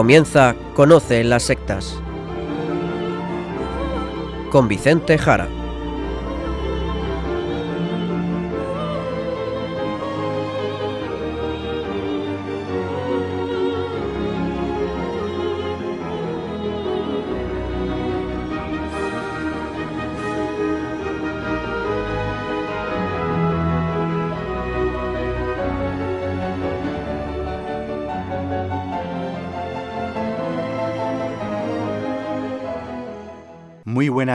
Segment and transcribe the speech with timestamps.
[0.00, 1.94] Comienza Conoce las sectas.
[4.50, 5.59] Con Vicente Jara.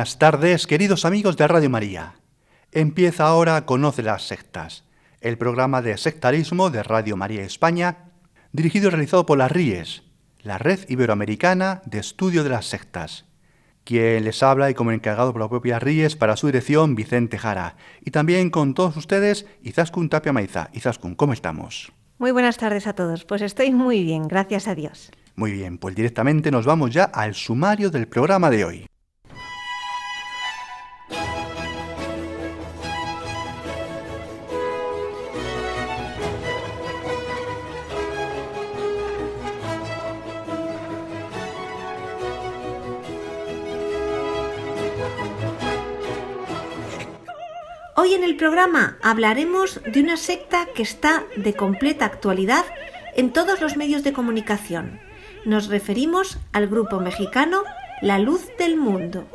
[0.06, 2.14] Buenas tardes, queridos amigos de Radio María.
[2.72, 4.84] Empieza ahora Conoce las sectas,
[5.20, 8.12] el programa de sectarismo de Radio María España,
[8.52, 10.04] dirigido y realizado por las RIES,
[10.44, 13.26] la Red Iberoamericana de Estudio de las Sectas.
[13.84, 17.76] Quien les habla y como encargado por la propia RIES para su dirección, Vicente Jara.
[18.02, 20.70] Y también con todos ustedes, Izaskun Tapia Maiza.
[20.74, 21.92] Izaskun, ¿cómo estamos?
[22.20, 23.26] Muy buenas tardes a todos.
[23.26, 25.10] Pues estoy muy bien, gracias a Dios.
[25.36, 28.88] Muy bien, pues directamente nos vamos ya al sumario del programa de hoy.
[48.06, 52.64] Hoy en el programa hablaremos de una secta que está de completa actualidad
[53.16, 55.00] en todos los medios de comunicación.
[55.44, 57.64] Nos referimos al grupo mexicano
[58.04, 59.28] La Luz del Mundo.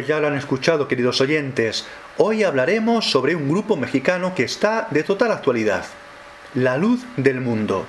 [0.00, 1.84] Pues ya lo han escuchado, queridos oyentes.
[2.16, 5.84] Hoy hablaremos sobre un grupo mexicano que está de total actualidad.
[6.54, 7.84] La Luz del Mundo.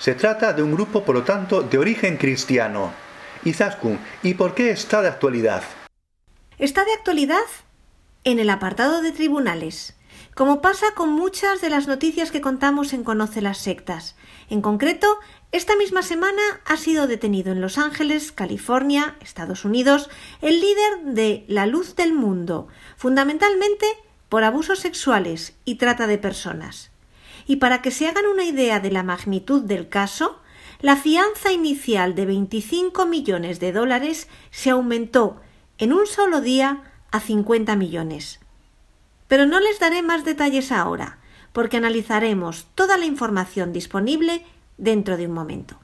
[0.00, 2.92] Se trata de un grupo, por lo tanto, de origen cristiano.
[3.44, 5.62] Izaskun, ¿y por qué está de actualidad?
[6.58, 7.46] Está de actualidad
[8.24, 9.94] en el apartado de tribunales,
[10.34, 14.16] como pasa con muchas de las noticias que contamos en Conoce las Sectas.
[14.50, 15.18] En concreto,
[15.52, 20.10] esta misma semana ha sido detenido en Los Ángeles, California, Estados Unidos,
[20.42, 23.86] el líder de La Luz del Mundo, fundamentalmente
[24.28, 26.90] por abusos sexuales y trata de personas.
[27.46, 30.40] Y para que se hagan una idea de la magnitud del caso,
[30.80, 35.40] la fianza inicial de 25 millones de dólares se aumentó
[35.78, 38.40] en un solo día a 50 millones.
[39.34, 41.18] Pero no les daré más detalles ahora,
[41.52, 44.42] porque analizaremos toda la información disponible
[44.78, 45.76] dentro de un momento.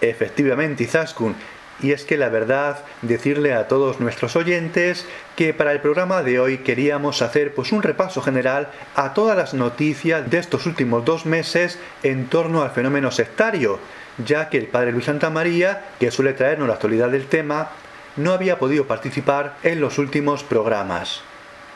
[0.00, 1.34] Efectivamente, Izaskun.
[1.82, 5.04] Y es que la verdad, decirle a todos nuestros oyentes
[5.34, 9.52] que para el programa de hoy queríamos hacer pues un repaso general a todas las
[9.52, 13.80] noticias de estos últimos dos meses en torno al fenómeno sectario,
[14.24, 17.70] ya que el padre Luis Santa María, que suele traernos la actualidad del tema,
[18.14, 21.24] no había podido participar en los últimos programas.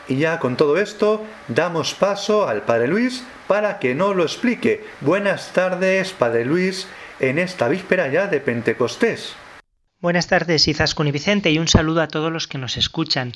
[0.07, 4.83] Y ya con todo esto, damos paso al Padre Luis para que nos lo explique.
[5.01, 6.87] Buenas tardes, Padre Luis,
[7.19, 9.35] en esta víspera ya de Pentecostés.
[10.01, 13.31] Buenas tardes, Izaskun y Vicente, y un saludo a todos los que nos escuchan.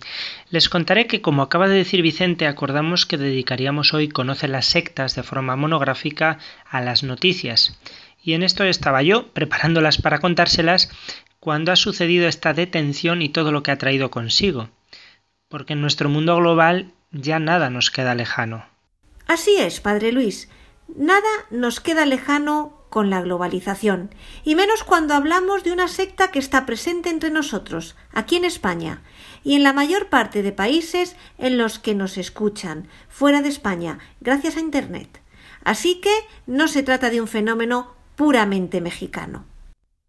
[0.52, 5.16] Les contaré que, como acaba de decir Vicente, acordamos que dedicaríamos hoy Conoce las sectas
[5.16, 6.38] de forma monográfica
[6.70, 7.80] a las noticias.
[8.22, 10.92] Y en esto estaba yo, preparándolas para contárselas,
[11.40, 14.70] cuando ha sucedido esta detención y todo lo que ha traído consigo
[15.50, 18.66] porque en nuestro mundo global ya nada nos queda lejano.
[19.28, 20.50] Así es, Padre Luis.
[20.96, 24.10] Nada nos queda lejano con la globalización,
[24.44, 29.04] y menos cuando hablamos de una secta que está presente entre nosotros, aquí en España,
[29.44, 34.00] y en la mayor parte de países en los que nos escuchan, fuera de España,
[34.22, 35.22] gracias a Internet.
[35.64, 36.12] Así que
[36.48, 39.46] no se trata de un fenómeno puramente mexicano.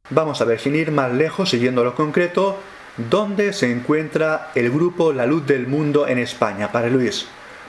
[0.08, 2.58] Vamos a ver, sin ir más lejos, siguiendo lo concreto,
[3.08, 7.26] ¿Dónde se encuentra el grupo La Luz del Mundo en España, Padre Luis?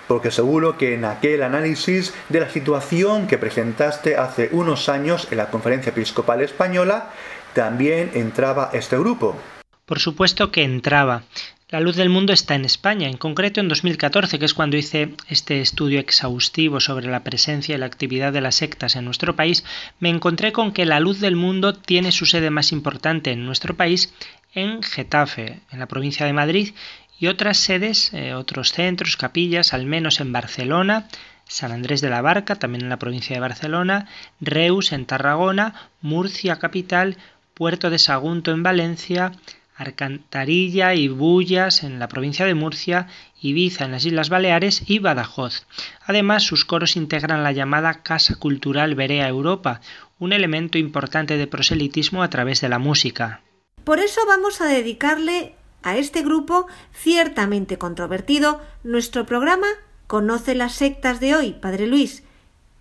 [0.08, 5.38] Porque seguro que en aquel análisis de la situación que presentaste hace unos años en
[5.38, 7.12] la Conferencia Episcopal Española,
[7.54, 9.38] también entraba este grupo.
[9.86, 11.24] Por supuesto que entraba.
[11.72, 15.16] La luz del mundo está en España, en concreto en 2014, que es cuando hice
[15.30, 19.64] este estudio exhaustivo sobre la presencia y la actividad de las sectas en nuestro país,
[20.02, 23.78] me encontré con que la luz del mundo tiene su sede más importante en nuestro
[23.78, 24.14] país
[24.54, 26.74] en Getafe, en la provincia de Madrid,
[27.20, 31.08] y otras sedes, eh, otros centros, capillas, al menos en Barcelona,
[31.48, 34.08] San Andrés de la Barca, también en la provincia de Barcelona,
[34.40, 37.18] Reus en Tarragona, Murcia capital,
[37.54, 39.34] Puerto de Sagunto en Valencia,
[39.76, 43.08] Arcantarilla y Bullas en la provincia de Murcia,
[43.42, 45.66] Ibiza en las Islas Baleares y Badajoz.
[46.06, 49.82] Además, sus coros integran la llamada Casa Cultural Berea Europa,
[50.20, 53.42] un elemento importante de proselitismo a través de la música.
[53.84, 59.68] Por eso vamos a dedicarle a este grupo ciertamente controvertido nuestro programa
[60.08, 62.24] Conoce las sectas de hoy, Padre Luis.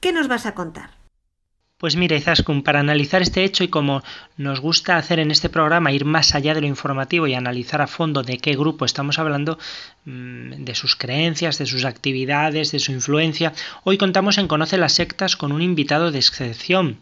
[0.01, 1.01] ¿Qué nos vas a contar?
[1.81, 4.03] Pues mira, Izaskun, para analizar este hecho y como
[4.37, 7.87] nos gusta hacer en este programa, ir más allá de lo informativo y analizar a
[7.87, 9.59] fondo de qué grupo estamos hablando,
[10.05, 14.93] mm, de sus creencias, de sus actividades, de su influencia, hoy contamos en Conoce las
[14.93, 17.01] sectas con un invitado de excepción.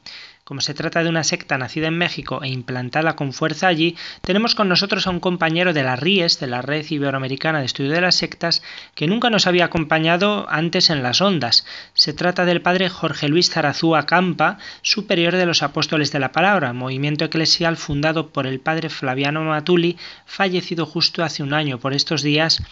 [0.49, 4.55] Como se trata de una secta nacida en México e implantada con fuerza allí, tenemos
[4.55, 8.01] con nosotros a un compañero de la RIES, de la Red Iberoamericana de Estudio de
[8.01, 8.63] las Sectas,
[8.95, 11.67] que nunca nos había acompañado antes en las ondas.
[11.93, 16.73] Se trata del padre Jorge Luis Zarazúa Campa, superior de los Apóstoles de la Palabra,
[16.73, 22.23] movimiento eclesial fundado por el padre Flaviano Matuli, fallecido justo hace un año por estos
[22.23, 22.63] días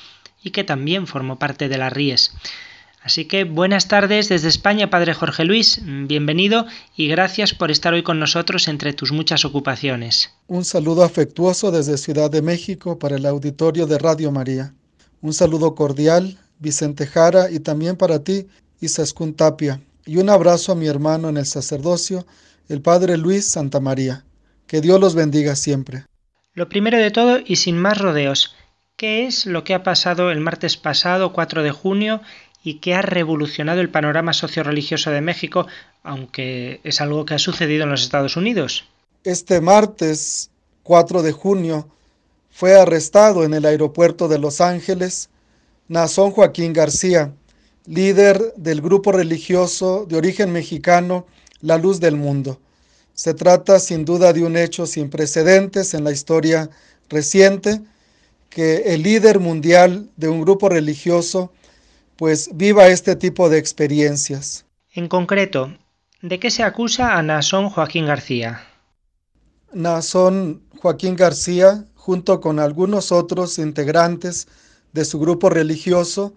[0.43, 2.35] y que también formó parte de la RIES.
[3.07, 6.67] Así que buenas tardes desde España, Padre Jorge Luis, bienvenido
[6.97, 10.33] y gracias por estar hoy con nosotros entre tus muchas ocupaciones.
[10.49, 14.75] Un saludo afectuoso desde Ciudad de México para el auditorio de Radio María.
[15.21, 18.49] Un saludo cordial, Vicente Jara, y también para ti,
[18.81, 19.81] Isaskun Tapia.
[20.05, 22.27] Y un abrazo a mi hermano en el sacerdocio,
[22.69, 24.25] el Padre Luis Santa María.
[24.67, 26.07] Que Dios los bendiga siempre.
[26.55, 28.57] Lo primero de todo y sin más rodeos,
[28.97, 32.21] ¿qué es lo que ha pasado el martes pasado, 4 de junio,
[32.67, 35.69] y que ha revolucionado el panorama socio-religioso de México,
[36.03, 38.85] aunque es algo que ha sucedido en los Estados Unidos.
[39.23, 40.51] Este martes
[40.83, 41.89] 4 de junio
[42.51, 45.31] fue arrestado en el aeropuerto de Los Ángeles
[45.87, 47.33] Nazón Joaquín García,
[47.87, 51.25] líder del grupo religioso de origen mexicano
[51.61, 52.59] La Luz del Mundo.
[53.15, 56.69] Se trata sin duda de un hecho sin precedentes en la historia
[57.09, 57.81] reciente,
[58.51, 61.53] que el líder mundial de un grupo religioso
[62.17, 64.65] pues viva este tipo de experiencias.
[64.93, 65.77] En concreto,
[66.23, 68.63] ¿de qué se acusa a Nasón Joaquín García?
[69.73, 74.49] Nasón Joaquín García, junto con algunos otros integrantes
[74.93, 76.35] de su grupo religioso,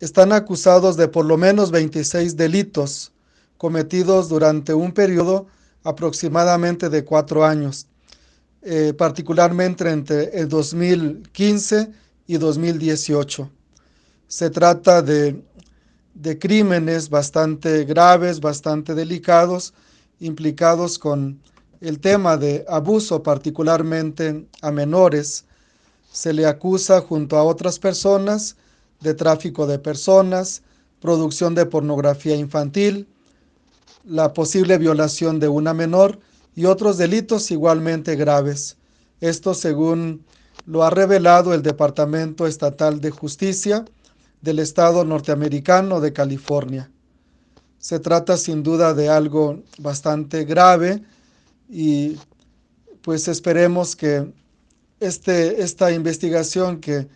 [0.00, 3.12] están acusados de por lo menos 26 delitos
[3.58, 5.48] cometidos durante un periodo
[5.82, 7.88] aproximadamente de cuatro años,
[8.62, 11.90] eh, particularmente entre el 2015
[12.26, 13.50] y 2018.
[14.28, 15.42] Se trata de,
[16.38, 19.72] crímenes bastante graves, bastante delicados,
[20.20, 21.40] implicados con
[21.80, 25.46] el tema de abuso particularmente a menores.
[26.12, 28.56] Se le acusa junto a otras personas
[29.00, 30.60] de tráfico de personas,
[31.00, 33.08] producción de pornografía infantil,
[34.04, 36.18] la posible violación de una menor
[36.54, 38.76] y otros delitos igualmente graves.
[39.22, 40.22] Esto según
[40.66, 43.86] lo ha revelado el Departamento Estatal de Justicia
[44.40, 46.90] del estado norteamericano de California.
[47.78, 51.02] Se trata sin duda de algo bastante grave
[51.68, 52.16] y
[53.02, 54.32] pues esperemos que
[55.00, 57.08] este, esta investigación que,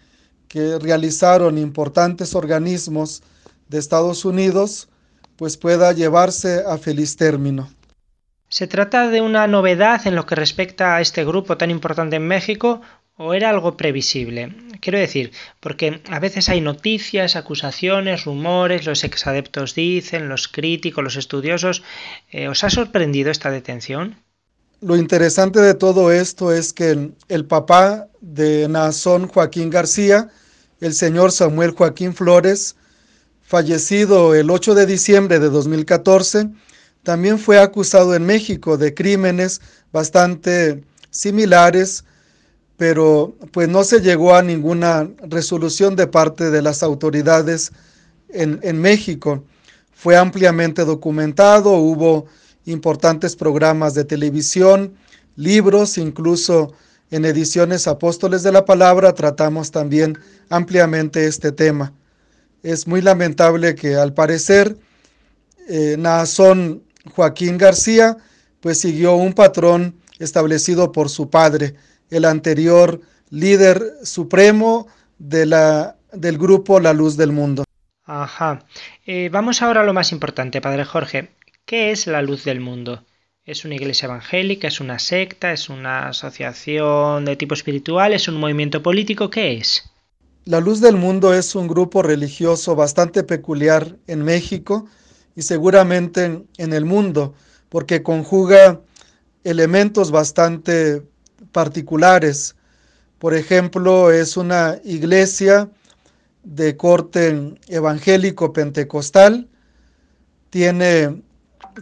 [0.48, 3.22] que realizaron importantes organismos
[3.68, 4.88] de Estados Unidos
[5.36, 7.68] pues pueda llevarse a feliz término.
[8.48, 12.28] ¿Se trata de una novedad en lo que respecta a este grupo tan importante en
[12.28, 12.82] México
[13.16, 14.54] o era algo previsible?
[14.80, 21.16] Quiero decir, porque a veces hay noticias, acusaciones, rumores, los exadeptos dicen, los críticos, los
[21.16, 21.82] estudiosos.
[22.30, 24.16] Eh, ¿Os ha sorprendido esta detención?
[24.80, 30.28] Lo interesante de todo esto es que el, papá de Nazón Joaquín García,
[30.80, 32.74] el señor Samuel Joaquín Flores,
[33.42, 36.48] fallecido el 8 de diciembre de 2014,
[37.04, 39.60] también fue acusado en México de crímenes
[39.92, 42.04] bastante similares
[42.76, 47.72] pero pues no se llegó a ninguna resolución de parte de las autoridades
[48.28, 49.44] en, México.
[49.92, 52.26] Fue ampliamente documentado, hubo
[52.64, 54.94] importantes programas de televisión,
[55.36, 56.72] libros, incluso
[57.10, 61.92] en ediciones Apóstoles de la Palabra tratamos también ampliamente este tema.
[62.62, 64.76] Es muy lamentable que al parecer
[65.68, 65.96] eh,
[67.14, 68.16] Joaquín García
[68.60, 71.74] pues siguió un patrón establecido por su padre
[72.12, 73.00] el anterior
[73.30, 74.86] líder supremo
[75.18, 77.64] de la, del grupo La Luz del Mundo.
[78.04, 78.64] Ajá.
[79.06, 81.30] Eh, vamos ahora a lo más importante, Padre Jorge.
[81.64, 83.04] ¿Qué es la Luz del Mundo?
[83.44, 84.68] ¿Es una iglesia evangélica?
[84.68, 85.52] ¿Es una secta?
[85.52, 88.12] ¿Es una asociación de tipo espiritual?
[88.12, 89.30] ¿Es un movimiento político?
[89.30, 89.90] ¿Qué es?
[90.44, 94.86] La Luz del Mundo es un grupo religioso bastante peculiar en México
[95.34, 97.34] y seguramente en el mundo,
[97.70, 98.80] porque conjuga
[99.44, 101.02] elementos bastante
[101.52, 102.56] particulares.
[103.18, 105.68] Por ejemplo, es una iglesia
[106.42, 109.48] de corte evangélico pentecostal,
[110.50, 111.22] tiene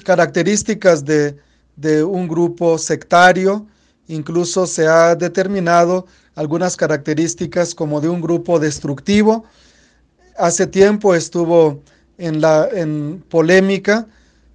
[0.04, 1.36] características de,
[1.76, 3.66] de un grupo sectario,
[4.06, 9.44] incluso se ha determinado algunas características como de un grupo destructivo.
[10.36, 11.82] Hace tiempo estuvo
[12.18, 14.06] en, la, en polémica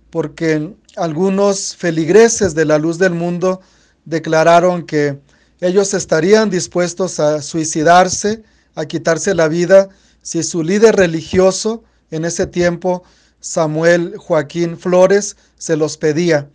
[0.09, 3.61] porque algunos feligreses de la luz del mundo
[4.05, 5.19] declararon que
[5.61, 8.43] ellos estarían dispuestos a suicidarse,
[8.75, 9.89] a quitarse la vida,
[10.21, 13.03] si su líder religioso en ese tiempo,
[13.39, 16.49] Samuel Joaquín Flores, se los pedía.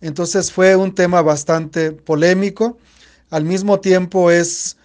[0.00, 2.78] Entonces fue un tema bastante polémico.
[3.30, 4.76] Al mismo tiempo es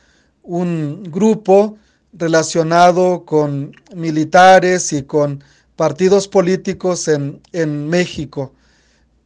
[0.43, 1.77] un grupo
[2.13, 5.43] relacionado con militares y con
[5.75, 8.53] partidos políticos en, en México.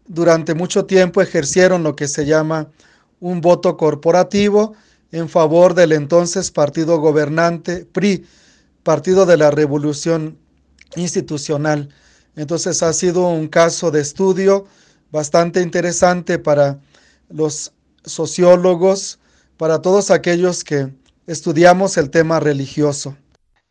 [0.09, 2.71] Durante mucho tiempo ejercieron lo que se llama
[3.19, 4.73] un voto corporativo
[5.11, 8.25] en favor del entonces partido gobernante PRI,
[8.81, 10.39] Partido de la Revolución
[10.95, 11.89] Institucional.
[12.35, 14.65] Entonces ha sido un caso de estudio
[15.11, 16.79] bastante interesante para
[17.29, 17.71] los
[18.03, 19.19] sociólogos,
[19.57, 20.91] para todos aquellos que
[21.27, 23.15] estudiamos el tema religioso.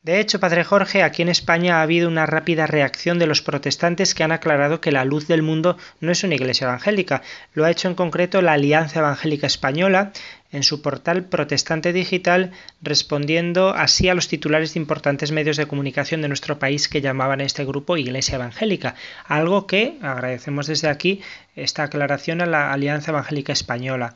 [0.02, 4.14] De hecho, Padre Jorge, aquí en España ha habido una rápida reacción de los protestantes
[4.14, 7.22] que han aclarado que la luz del mundo no es una iglesia evangélica.
[7.52, 10.12] Lo ha hecho en concreto la Alianza Evangélica Española
[10.52, 16.22] en su portal Protestante Digital, respondiendo así a los titulares de importantes medios de comunicación
[16.22, 18.94] de nuestro país que llamaban a este grupo Iglesia Evangélica,
[19.26, 21.22] algo que agradecemos desde aquí
[21.56, 24.14] esta aclaración a la Alianza Evangélica Española.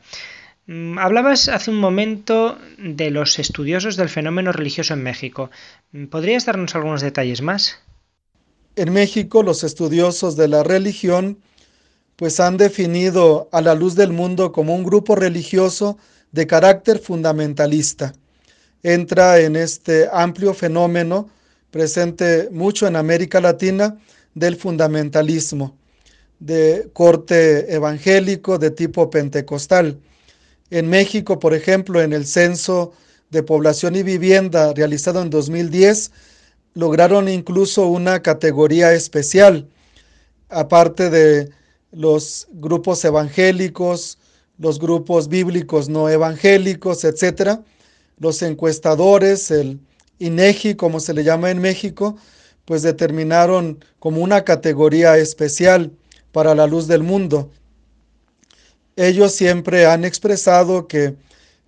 [0.65, 5.49] Mm, hablabas hace un momento de los estudiosos del fenómeno religioso en México.
[5.91, 7.79] Mm, ¿Podrías darnos algunos detalles más?
[8.75, 11.37] En México los estudiosos de la religión
[12.15, 15.97] pues han definido a la luz del mundo como un grupo religioso
[16.31, 18.13] de carácter fundamentalista.
[18.83, 21.29] Entra en este amplio fenómeno
[21.71, 23.97] presente mucho en América Latina
[24.35, 25.75] del fundamentalismo,
[26.39, 29.99] de corte evangélico, de tipo pentecostal
[30.73, 32.93] en México, por ejemplo, en el censo
[33.29, 36.09] de población y vivienda realizado en 2010,
[36.73, 39.69] lograron incluso una categoría especial,
[40.49, 41.51] aparte de
[41.91, 44.17] los grupos evangélicos,
[44.57, 47.61] los grupos bíblicos no evangélicos, etcétera.
[48.17, 49.79] Los encuestadores, el
[50.17, 52.17] INEGI, como se le llama en México,
[52.65, 55.91] pues determinaron como una categoría especial
[56.31, 57.51] para la luz del mundo
[58.95, 61.15] ellos siempre han expresado que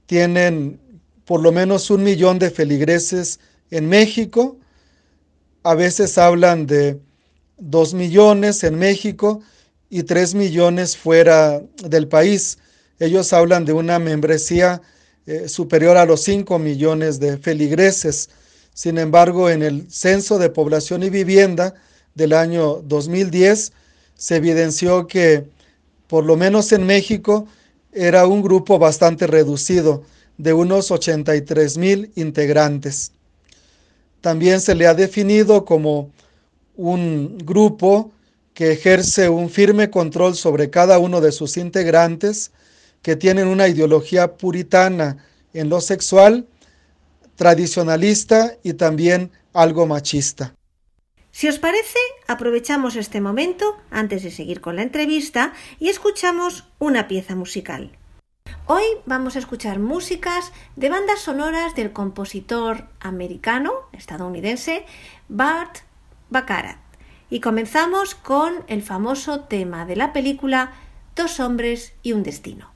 [0.06, 0.80] tienen
[1.26, 3.40] por lo menos un millón de feligreses
[3.72, 4.58] en México.
[5.64, 7.00] A veces hablan de
[7.58, 9.42] dos millones en México
[9.90, 12.60] y tres millones fuera del país.
[13.00, 14.82] Ellos hablan de una membresía
[15.26, 18.30] eh, superior a los cinco millones de feligreses.
[18.74, 21.74] Sin embargo, en el Censo de Población y Vivienda
[22.14, 23.72] del año 2010
[24.16, 25.55] se evidenció que
[26.08, 27.48] por lo menos en México,
[27.92, 30.04] era un grupo bastante reducido,
[30.38, 33.12] de unos 83 mil integrantes.
[34.22, 36.12] También se le ha definido como
[36.76, 38.12] un grupo
[38.54, 42.52] que ejerce un firme control sobre cada uno de sus integrantes,
[43.02, 45.18] que tienen una ideología puritana
[45.54, 46.48] en lo sexual,
[47.36, 50.56] tradicionalista y también algo machista.
[51.36, 52.00] Si os parece,
[52.30, 57.92] aprovechamos este momento antes de seguir con la entrevista y escuchamos una pieza musical.
[58.68, 64.86] Hoy vamos a escuchar músicas de bandas sonoras del compositor americano, estadounidense,
[65.28, 65.80] Bart
[66.30, 66.80] Baccarat.
[67.30, 70.72] Y comenzamos con el famoso tema de la película
[71.18, 72.72] Dos hombres y un destino.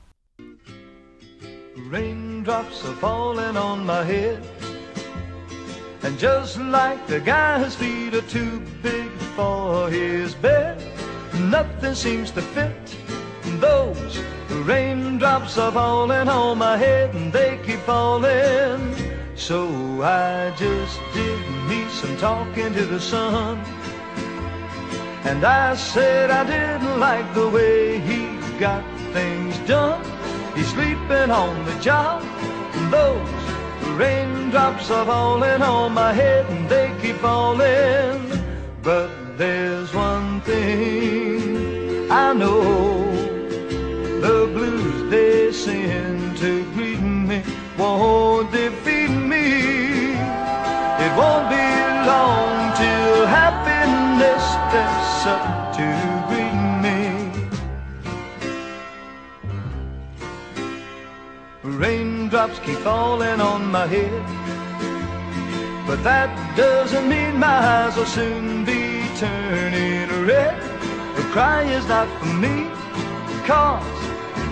[6.02, 10.82] And just like the guy's feet are too big for his bed,
[11.34, 12.96] nothing seems to fit.
[13.60, 18.94] Those The raindrops are falling on my head and they keep falling.
[19.34, 19.68] So
[20.02, 23.58] I just did me some talking to the sun.
[25.24, 28.26] And I said I didn't like the way he
[28.58, 30.02] got things done.
[30.56, 32.22] He's sleeping on the job.
[32.90, 33.39] Those
[34.00, 38.18] Raindrops are falling on my head and they keep falling.
[38.82, 43.12] But there's one thing I know.
[44.24, 47.42] The blues they send to greet me
[47.76, 50.14] won't defeat me.
[51.04, 51.66] It won't be
[52.12, 55.49] long till happiness steps up
[62.40, 64.22] Raindrops keep falling on my head,
[65.86, 70.58] but that doesn't mean my eyes will soon be turning red.
[71.16, 72.70] The cry is not for me,
[73.44, 73.84] cause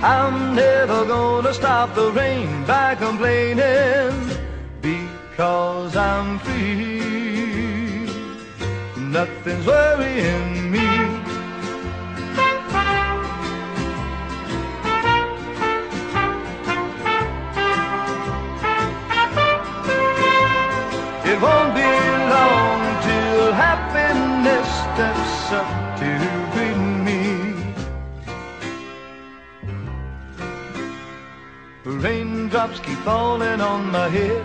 [0.02, 4.36] I'm never gonna stop the rain by complaining
[4.82, 8.10] because I'm free.
[8.98, 11.27] Nothing's worrying me.
[21.40, 26.10] Won't be long till happiness steps up to
[26.52, 27.22] greet me.
[31.84, 34.44] Raindrops keep falling on my head.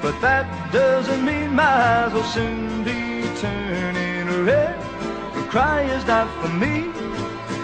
[0.00, 4.78] But that doesn't mean my eyes will soon be turning red.
[5.34, 6.92] The cry is not for me,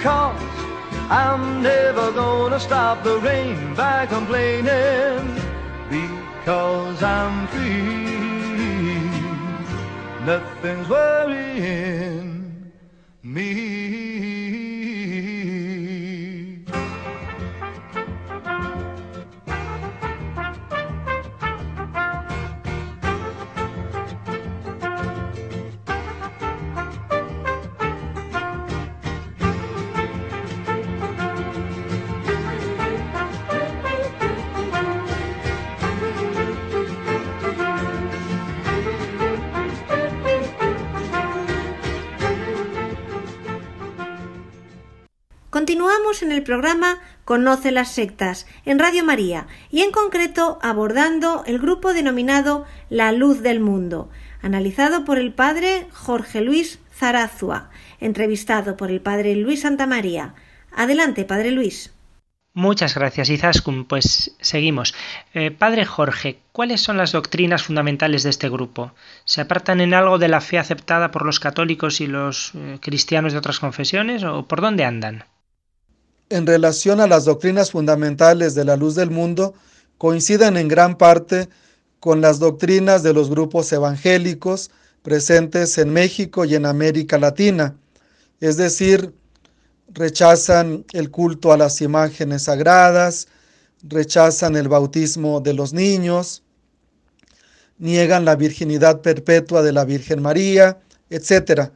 [0.03, 0.39] cause
[1.09, 5.43] I'm never gonna stop the rain by complaining.
[6.45, 8.19] Because I'm free,
[10.27, 12.73] nothing's worrying
[13.23, 14.02] me.
[45.73, 51.59] Continuamos en el programa Conoce las sectas en Radio María y en concreto abordando el
[51.59, 54.11] grupo denominado La Luz del Mundo,
[54.43, 60.35] analizado por el padre Jorge Luis Zarazua, entrevistado por el padre Luis Santamaría.
[60.73, 61.95] Adelante, padre Luis.
[62.53, 63.87] Muchas gracias, Izaskun.
[63.87, 64.95] Pues seguimos.
[65.33, 68.93] Eh, padre Jorge, ¿cuáles son las doctrinas fundamentales de este grupo?
[69.25, 73.33] ¿Se apartan en algo de la fe aceptada por los católicos y los eh, cristianos
[73.33, 75.25] de otras confesiones o por dónde andan?
[76.33, 79.55] En relación a las doctrinas fundamentales de la luz del mundo
[79.99, 81.49] coinciden en gran parte
[82.01, 84.71] con las doctrinas de los grupos evangélicos
[85.03, 87.77] presentes en México y en América Latina,
[88.41, 89.15] es decir,
[89.89, 93.29] rechazan el culto a las imágenes sagradas,
[93.83, 96.43] rechazan el bautismo de los niños,
[97.79, 100.79] niegan la virginidad perpetua de la Virgen María,
[101.11, 101.71] etc.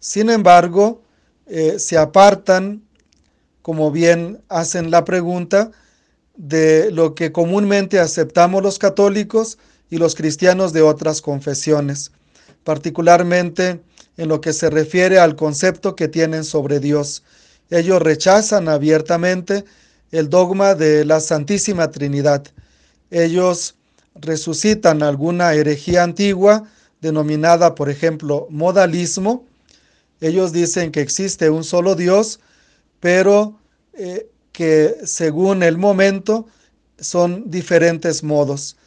[0.00, 1.02] Sin embargo,
[1.46, 2.82] eh, se apartan
[3.64, 5.70] como bien hacen la pregunta,
[6.36, 9.56] de lo que comúnmente aceptamos los católicos
[9.88, 12.12] y los cristianos de otras confesiones,
[12.62, 13.80] particularmente
[14.18, 17.22] en lo que se refiere al concepto que tienen sobre Dios.
[17.70, 19.64] Ellos rechazan abiertamente
[20.10, 22.44] el dogma de la Santísima Trinidad.
[23.10, 23.76] Ellos
[24.14, 26.64] resucitan alguna herejía antigua
[27.00, 29.46] denominada, por ejemplo, modalismo.
[30.20, 32.40] Ellos dicen que existe un solo Dios,
[33.04, 33.60] pero
[33.92, 36.46] eh, que según el momento
[36.98, 38.78] son diferentes modos.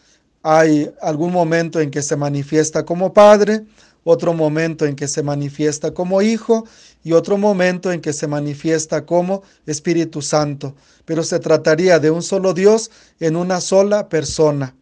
[0.42, 3.64] Hay algún momento en que se manifiesta como Padre,
[4.04, 6.66] otro momento en que se manifiesta como Hijo
[7.04, 10.74] y otro momento en que se manifiesta como Espíritu Santo.
[11.06, 14.74] Pero se trataría de un solo Dios en una sola persona.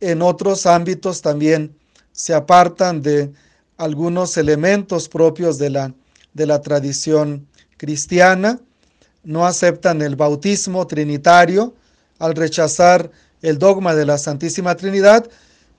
[0.00, 1.76] En otros ámbitos también
[2.10, 3.30] se apartan de
[3.76, 5.94] algunos elementos propios de la,
[6.34, 8.60] de la tradición cristiana,
[9.24, 11.74] no aceptan el bautismo trinitario
[12.18, 13.10] al rechazar
[13.42, 15.28] el dogma de la Santísima Trinidad,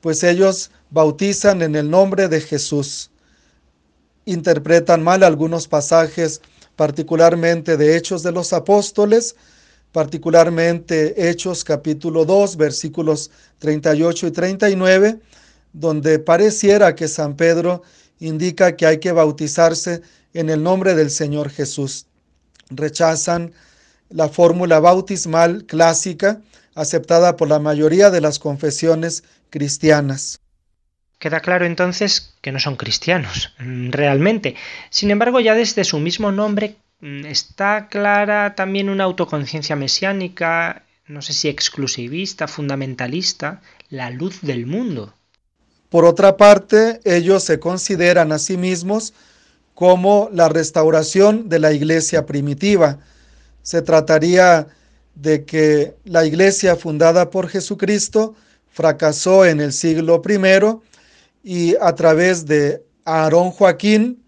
[0.01, 3.10] pues ellos bautizan en el nombre de Jesús.
[4.25, 6.41] Interpretan mal algunos pasajes,
[6.75, 9.36] particularmente de Hechos de los Apóstoles,
[9.91, 15.19] particularmente Hechos capítulo 2, versículos 38 y 39,
[15.73, 17.81] donde pareciera que San Pedro
[18.19, 20.01] indica que hay que bautizarse
[20.39, 22.06] en el nombre del Señor Jesús.
[22.69, 23.54] Rechazan
[24.10, 26.41] la fórmula bautismal clásica
[26.76, 30.39] aceptada por la mayoría de las confesiones cristianas.
[31.17, 34.56] Queda claro entonces que no son cristianos, mm, realmente.
[34.91, 41.23] Sin embargo, ya desde su mismo nombre mm, está clara también una autoconciencia mesiánica, no
[41.23, 45.15] sé si exclusivista, fundamentalista, la luz del mundo.
[45.89, 49.13] Por otra parte, ellos se consideran a sí mismos
[49.78, 52.98] como la restauración de la iglesia primitiva.
[53.62, 54.70] Se trataría
[55.13, 58.34] de que la iglesia fundada por Jesucristo
[58.72, 60.80] fracasó en el siglo I
[61.44, 64.24] y a través de Aarón Joaquín,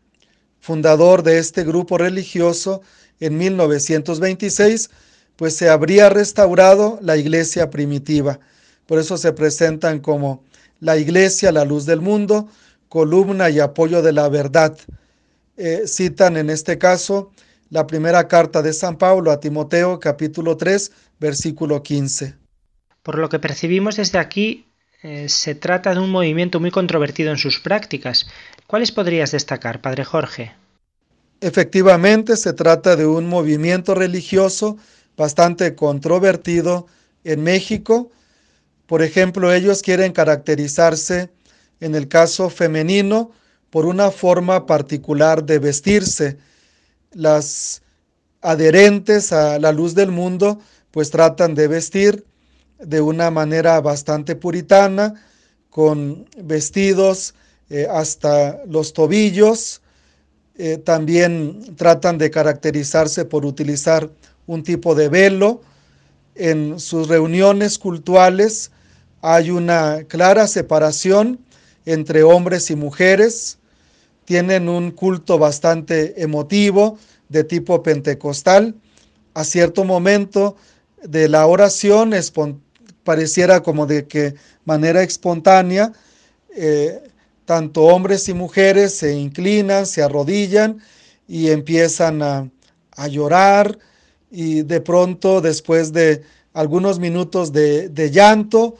[0.59, 2.83] fundador de este grupo religioso,
[3.19, 4.91] en 1926,
[5.35, 8.39] pues se habría restaurado la iglesia primitiva.
[8.85, 10.43] Por eso se presentan como
[10.79, 12.49] la iglesia, la luz del mundo,
[12.87, 14.77] columna y apoyo de la verdad.
[15.61, 17.33] Eh, citan en este caso
[17.69, 22.33] la primera carta de San Pablo a Timoteo, capítulo 3, versículo 15.
[23.03, 24.67] Por lo que percibimos desde aquí,
[25.03, 28.25] eh, se trata de un movimiento muy controvertido en sus prácticas.
[28.67, 30.53] ¿Cuáles podrías destacar, Padre Jorge?
[31.41, 34.77] Efectivamente, se trata de un movimiento religioso
[35.17, 36.87] bastante controvertido
[37.25, 38.09] en México.
[38.85, 41.29] Por ejemplo, ellos quieren caracterizarse,
[41.81, 43.31] en el caso femenino,
[43.69, 46.37] por una forma particular de vestirse.
[47.11, 47.81] Las
[48.41, 50.59] adherentes a la luz del mundo,
[50.91, 52.25] pues tratan de vestir
[52.79, 55.15] de una manera bastante puritana,
[55.69, 57.35] con vestidos
[57.69, 59.81] eh, hasta los tobillos.
[60.57, 64.09] Eh, también tratan de caracterizarse por utilizar
[64.47, 65.61] un tipo de velo.
[66.35, 68.71] En sus reuniones cultuales
[69.21, 71.39] hay una clara separación
[71.85, 73.58] entre hombres y mujeres.
[74.29, 78.75] Tienen un culto bastante emotivo de tipo pentecostal.
[79.33, 80.55] A cierto momento
[81.01, 82.13] de la oración
[83.03, 85.93] pareciera como de que manera espontánea,
[86.55, 87.01] eh,
[87.45, 90.79] tanto hombres y mujeres se inclinan, se arrodillan
[91.27, 92.51] y empiezan a,
[92.97, 93.79] a llorar
[94.29, 96.21] y de pronto después de
[96.53, 98.75] algunos minutos de, de llanto,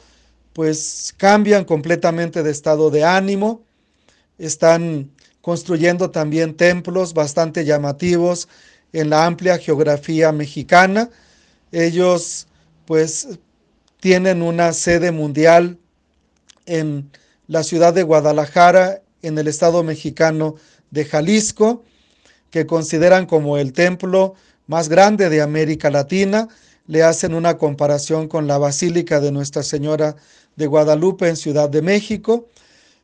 [0.52, 3.62] pues cambian completamente de estado de ánimo,
[4.38, 8.48] están construyendo también templos bastante llamativos
[8.92, 11.10] en la amplia geografía mexicana.
[11.72, 12.46] Ellos
[12.84, 13.28] pues
[14.00, 15.78] tienen una sede mundial
[16.66, 17.10] en
[17.46, 20.56] la ciudad de Guadalajara, en el estado mexicano
[20.90, 21.84] de Jalisco,
[22.50, 24.34] que consideran como el templo
[24.66, 26.48] más grande de América Latina.
[26.86, 30.16] Le hacen una comparación con la Basílica de Nuestra Señora
[30.56, 32.48] de Guadalupe en Ciudad de México,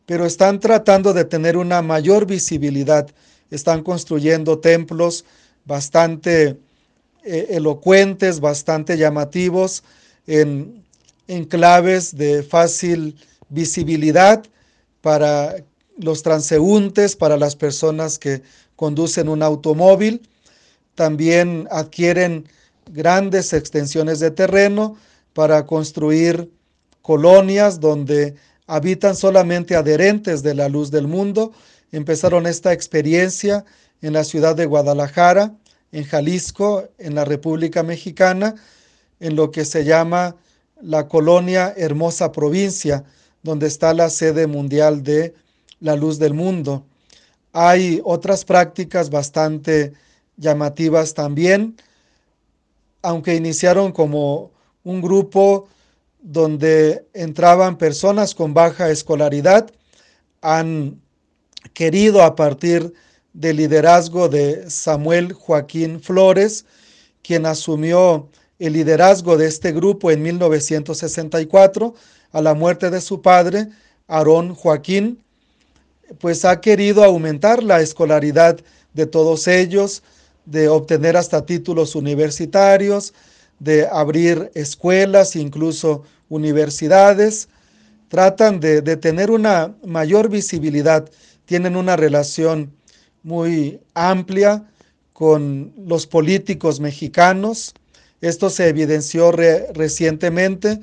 [0.06, 3.08] pero están tratando de tener una mayor visibilidad.
[3.50, 5.24] Están construyendo templos
[5.64, 6.58] bastante
[7.24, 9.82] eh, elocuentes, bastante llamativos
[10.26, 10.84] en
[11.26, 13.16] enclaves de fácil
[13.48, 14.44] visibilidad
[15.00, 15.56] para
[15.98, 18.42] los transeúntes, para las personas que
[18.76, 20.28] conducen un automóvil.
[20.94, 22.48] También adquieren
[22.92, 24.96] grandes extensiones de terreno
[25.32, 26.50] para construir
[27.02, 28.36] colonias donde
[28.66, 31.52] habitan solamente adherentes de la luz del mundo.
[31.92, 33.64] Empezaron esta experiencia
[34.02, 35.54] en la ciudad de Guadalajara,
[35.92, 38.54] en Jalisco, en la República Mexicana,
[39.20, 40.36] en lo que se llama
[40.80, 43.04] la colonia Hermosa Provincia,
[43.42, 45.34] donde está la sede mundial de
[45.80, 46.84] la luz del mundo.
[47.52, 49.92] Hay otras prácticas bastante
[50.36, 51.76] llamativas también,
[53.02, 54.50] aunque iniciaron como
[54.84, 55.68] un grupo
[56.28, 59.70] donde entraban personas con baja escolaridad,
[60.42, 61.00] han
[61.72, 62.92] querido a partir
[63.32, 66.64] del liderazgo de Samuel Joaquín Flores,
[67.22, 71.94] quien asumió el liderazgo de este grupo en 1964,
[72.32, 73.68] a la muerte de su padre,
[74.08, 75.22] Aarón Joaquín,
[76.18, 78.58] pues ha querido aumentar la escolaridad
[78.94, 80.02] de todos ellos,
[80.44, 83.14] de obtener hasta títulos universitarios,
[83.60, 87.48] de abrir escuelas, incluso universidades.
[88.08, 91.10] Tratan de, tener una mayor visibilidad,
[91.44, 92.72] tienen una relación
[93.22, 94.64] muy amplia
[95.12, 97.74] con los políticos mexicanos,
[98.20, 100.80] esto se evidenció recientemente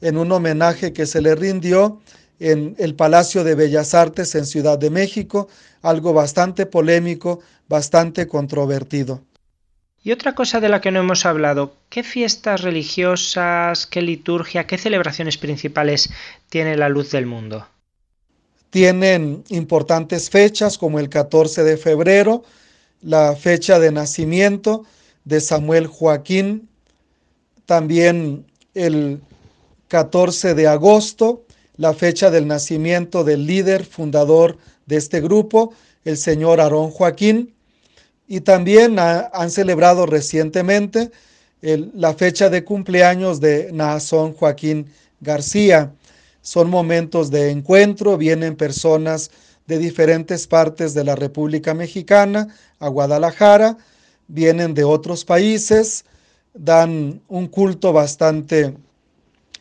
[0.00, 2.00] en un homenaje que se le rindió
[2.38, 5.48] en el Palacio de Bellas Artes en Ciudad de México,
[5.82, 9.22] algo bastante polémico, bastante controvertido.
[10.06, 14.78] Y otra cosa de la que no hemos hablado, ¿qué fiestas religiosas, qué liturgia, qué
[14.78, 16.10] celebraciones principales
[16.48, 17.66] tiene la luz del mundo?
[18.70, 22.44] Tienen importantes fechas como el 14 de febrero,
[23.02, 24.84] la fecha de nacimiento
[25.24, 26.68] de Samuel Joaquín
[27.64, 29.20] también el
[29.88, 31.42] 14 de agosto,
[31.78, 37.55] la fecha del nacimiento del líder fundador de este grupo, el señor Aarón Joaquín,
[38.28, 41.10] y también han celebrado recientemente
[41.60, 44.86] la fecha de cumpleaños de Naasón Joaquín
[45.20, 45.92] García.
[46.42, 49.30] Son momentos de encuentro, vienen personas
[49.66, 53.76] de diferentes partes de la República Mexicana a Guadalajara,
[54.28, 56.04] vienen de otros países,
[56.54, 58.76] dan un culto bastante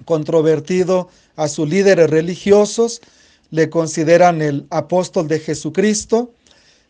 [0.06, 3.01] controvertido a sus líderes religiosos,
[3.49, 6.34] le consideran el apóstol de Jesucristo.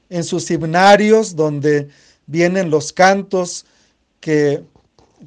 [0.09, 1.89] En sus himnarios, donde
[2.27, 3.65] vienen los cantos
[4.19, 4.63] que,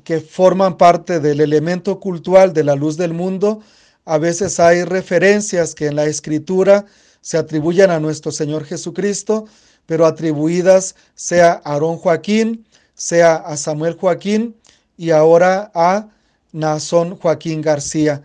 [0.05, 3.61] que forman parte del elemento cultural de la luz del mundo,
[4.05, 6.87] a veces hay referencias que en la escritura
[7.21, 9.47] se atribuyen a nuestro Señor Jesucristo,
[9.87, 12.65] pero atribuidas sea a Aarón Joaquín,
[12.95, 14.57] sea a Samuel Joaquín
[14.97, 16.09] y ahora a
[16.53, 18.23] Nazón Joaquín García,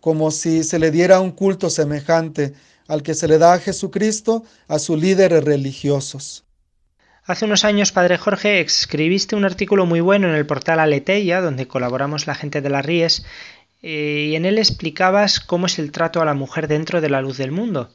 [0.00, 2.54] como si se le diera un culto semejante
[2.88, 6.44] al que se le da a Jesucristo, a sus líderes religiosos.
[7.26, 11.66] Hace unos años, Padre Jorge, escribiste un artículo muy bueno en el portal Aleteia, donde
[11.66, 13.24] colaboramos la gente de las Ríes,
[13.80, 17.22] eh, y en él explicabas cómo es el trato a la mujer dentro de la
[17.22, 17.90] luz del mundo.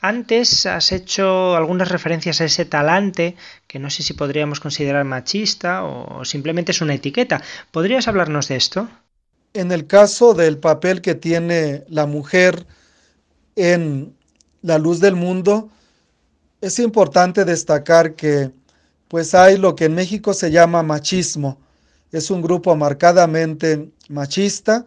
[0.00, 3.36] Antes has hecho algunas referencias a ese talante
[3.68, 7.40] que no sé si podríamos considerar machista o simplemente es una etiqueta.
[7.70, 8.88] ¿Podrías hablarnos de esto?
[9.54, 12.66] En el caso del papel que tiene la mujer
[13.54, 14.16] en
[14.62, 15.68] la luz del mundo,
[16.60, 18.50] es importante destacar que
[19.08, 21.58] pues hay lo que en México se llama machismo.
[22.12, 24.86] Es un grupo marcadamente machista.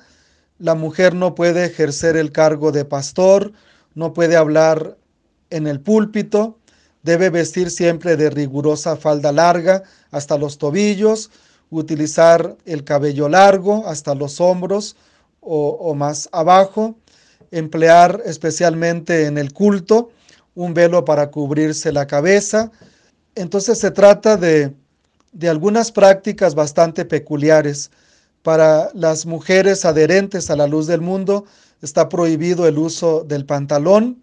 [0.57, 3.51] La mujer no puede ejercer el cargo de pastor,
[3.93, 4.97] no puede hablar
[5.49, 6.57] en el púlpito,
[7.03, 11.29] debe vestir siempre de rigurosa falda larga hasta los tobillos,
[11.69, 14.95] utilizar el cabello largo hasta los hombros
[15.41, 16.95] o, más abajo,
[17.55, 20.11] emplear especialmente en el culto
[20.55, 22.71] un velo para cubrirse la cabeza.
[23.33, 24.73] Entonces se trata de,
[25.31, 27.91] de algunas prácticas bastante peculiares.
[28.41, 31.45] Para las mujeres adherentes a la luz del mundo
[31.81, 34.21] está prohibido el uso del pantalón,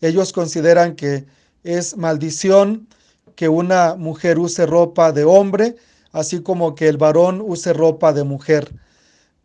[0.00, 1.24] ellos consideran que
[1.64, 2.86] es maldición
[3.34, 5.76] que una mujer use ropa de hombre,
[6.12, 8.72] así como que el varón use ropa de mujer.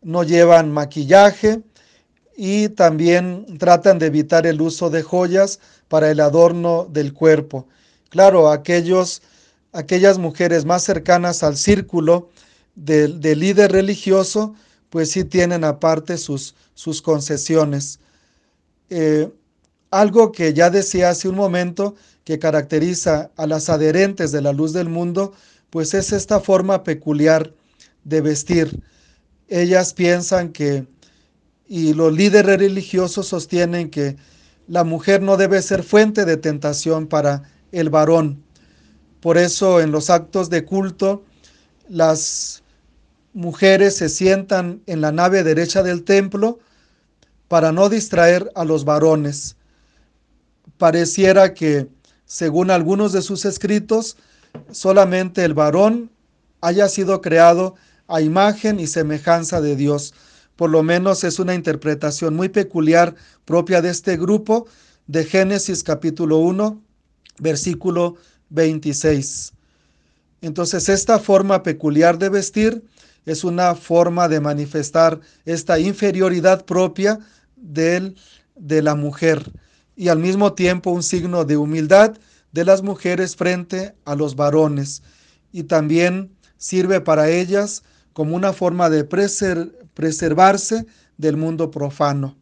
[0.02, 1.62] No llevan maquillaje
[2.44, 7.68] y también tratan de evitar el uso de joyas para el adorno del cuerpo.
[8.10, 9.22] Claro, aquellos,
[9.74, 12.32] aquellas mujeres más cercanas al círculo
[12.74, 14.56] del, líder religioso,
[14.90, 18.00] pues sí tienen aparte sus, sus concesiones.
[18.90, 19.32] Eh,
[19.92, 24.74] algo que ya decía hace un momento que caracteriza a las adherentes de la luz
[24.74, 25.34] del mundo,
[25.70, 27.54] pues es esta forma peculiar
[28.04, 28.82] de vestir.
[29.48, 30.88] Ellas piensan que,
[31.72, 34.18] y los líderes religiosos sostienen que
[34.68, 38.44] la mujer no debe ser fuente de tentación para el varón.
[39.22, 41.24] Por eso en los actos de culto,
[41.88, 42.64] las
[43.34, 46.60] mujeres se sientan en la nave derecha del templo
[47.48, 49.56] para no distraer a los varones
[50.82, 51.90] pareciera que,
[52.26, 54.18] según algunos de sus escritos,
[54.72, 56.10] solamente el varón
[56.60, 57.76] haya sido creado
[58.08, 60.16] a imagen y semejanza de Dios.
[60.62, 64.68] Por lo menos es una interpretación muy peculiar propia de este grupo
[65.08, 66.80] de Génesis capítulo 1,
[67.40, 68.18] versículo
[68.52, 69.54] 26.
[70.42, 72.84] Entonces esta forma peculiar de vestir
[73.26, 77.18] es una forma de manifestar esta inferioridad propia
[77.56, 78.14] de
[78.84, 79.52] la mujer
[79.96, 82.20] y al mismo tiempo un signo de humildad
[82.52, 85.02] de las mujeres frente a los varones
[85.52, 87.82] y también sirve para ellas
[88.14, 89.04] como una forma de
[89.94, 90.86] preservarse
[91.18, 92.36] del mundo profano.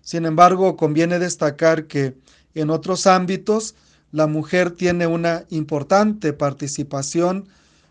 [0.00, 2.16] Sin embargo, conviene destacar que
[2.54, 3.74] en otros ámbitos
[4.12, 7.48] la mujer tiene una importante participación,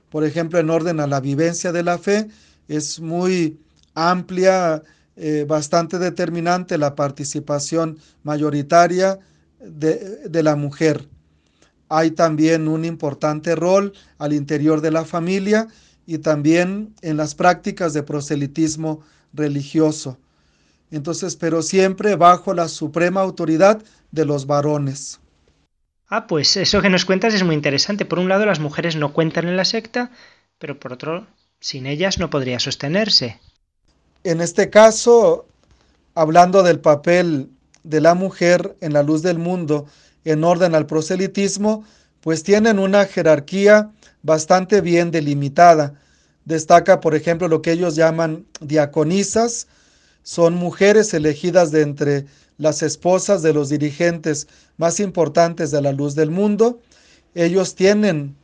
[0.09, 2.29] por ejemplo, en orden a la vivencia de la fe,
[2.67, 3.59] es muy
[3.93, 4.81] amplia
[5.17, 9.19] eh, bastante determinante la participación mayoritaria
[9.59, 11.07] de, de la mujer.
[11.89, 15.67] Hay también un importante rol al interior de la familia
[16.05, 19.01] y también en las prácticas de proselitismo
[19.33, 20.17] religioso.
[20.91, 25.19] Entonces, pero siempre bajo la suprema autoridad de los varones.
[26.07, 28.05] Ah, pues eso que nos cuentas es muy interesante.
[28.05, 30.11] Por un lado, las mujeres no cuentan en la secta,
[30.59, 31.27] pero por otro,
[31.59, 33.39] sin ellas no podría sostenerse.
[34.23, 35.47] En este caso,
[36.13, 37.49] hablando del papel
[37.83, 39.87] de la mujer en la luz del mundo
[40.23, 41.85] en orden al proselitismo,
[42.25, 43.91] pues tienen una jerarquía
[44.23, 45.93] bastante bien delimitada.
[46.43, 49.67] Destaca, por ejemplo, lo que ellos llaman diaconisas.
[50.23, 52.25] Son mujeres elegidas de entre
[52.57, 56.79] las esposas de los dirigentes más importantes de la luz del mundo.
[57.35, 58.35] Ellos tienen,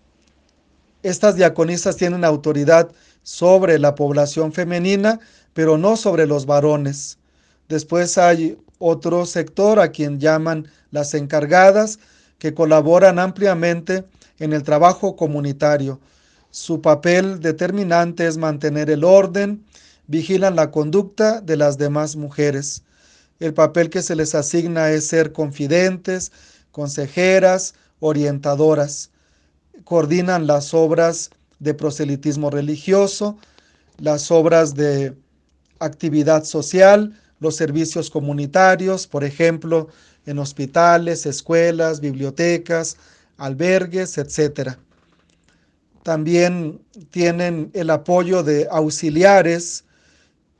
[1.01, 2.91] estas diaconisas tienen autoridad
[3.23, 5.19] sobre la población femenina,
[5.55, 7.17] pero no sobre los varones.
[7.67, 11.97] Después hay otro sector a quien llaman las encargadas,
[12.41, 14.03] que colaboran ampliamente
[14.39, 15.99] en el trabajo comunitario.
[16.49, 19.63] Su papel determinante es mantener el orden,
[20.07, 22.81] vigilan la conducta de las demás mujeres.
[23.39, 26.31] el papel que se les asigna es ser confidentes,
[26.71, 29.11] consejeras, orientadoras.
[29.83, 33.37] Coordinan las obras de proselitismo religioso,
[33.99, 35.15] las obras de
[35.79, 39.89] actividad social, los servicios comunitarios, por ejemplo,
[40.25, 42.97] en hospitales, escuelas, bibliotecas,
[43.37, 44.77] albergues, etc.
[46.03, 49.83] También tienen el apoyo de auxiliares.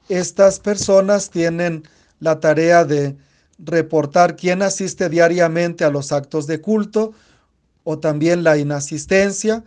[0.10, 1.84] Estas personas tienen
[2.20, 3.16] la tarea de
[3.60, 7.14] reportar quién asiste diariamente a los actos de culto
[7.84, 9.64] o también la inasistencia.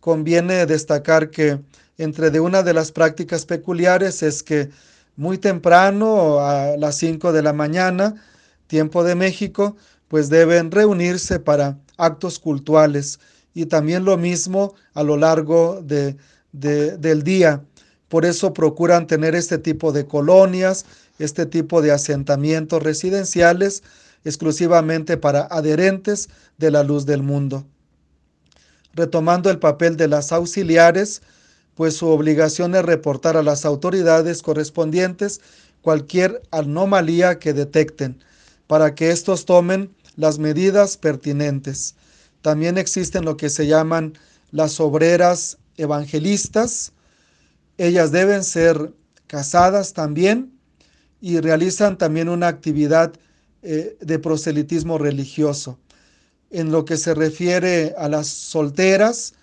[0.00, 1.60] Conviene destacar que
[1.98, 4.70] entre de una de las prácticas peculiares es que
[5.16, 8.14] muy temprano, a las 5 de la mañana,
[8.66, 9.76] tiempo de México,
[10.08, 13.18] pues deben reunirse para actos cultuales
[13.54, 16.16] y también lo mismo a lo largo de,
[16.52, 17.62] del día.
[18.08, 20.84] Por eso procuran tener este tipo de colonias
[21.18, 23.82] este tipo de asentamientos residenciales
[24.24, 27.64] exclusivamente para adherentes de la luz del mundo.
[28.94, 31.22] Retomando el papel de las auxiliares,
[31.74, 35.40] pues su obligación es reportar a las autoridades correspondientes
[35.82, 38.18] cualquier anomalía que detecten,
[38.66, 41.94] para que estos tomen las medidas pertinentes.
[42.42, 44.14] También existen lo que se llaman
[44.50, 46.92] las obreras evangelistas.
[47.78, 48.92] Ellas deben ser
[49.26, 50.52] casadas también
[51.20, 53.12] y realizan también una actividad
[53.62, 55.78] eh, de proselitismo religioso.
[56.50, 59.34] En lo que se refiere a las solteras,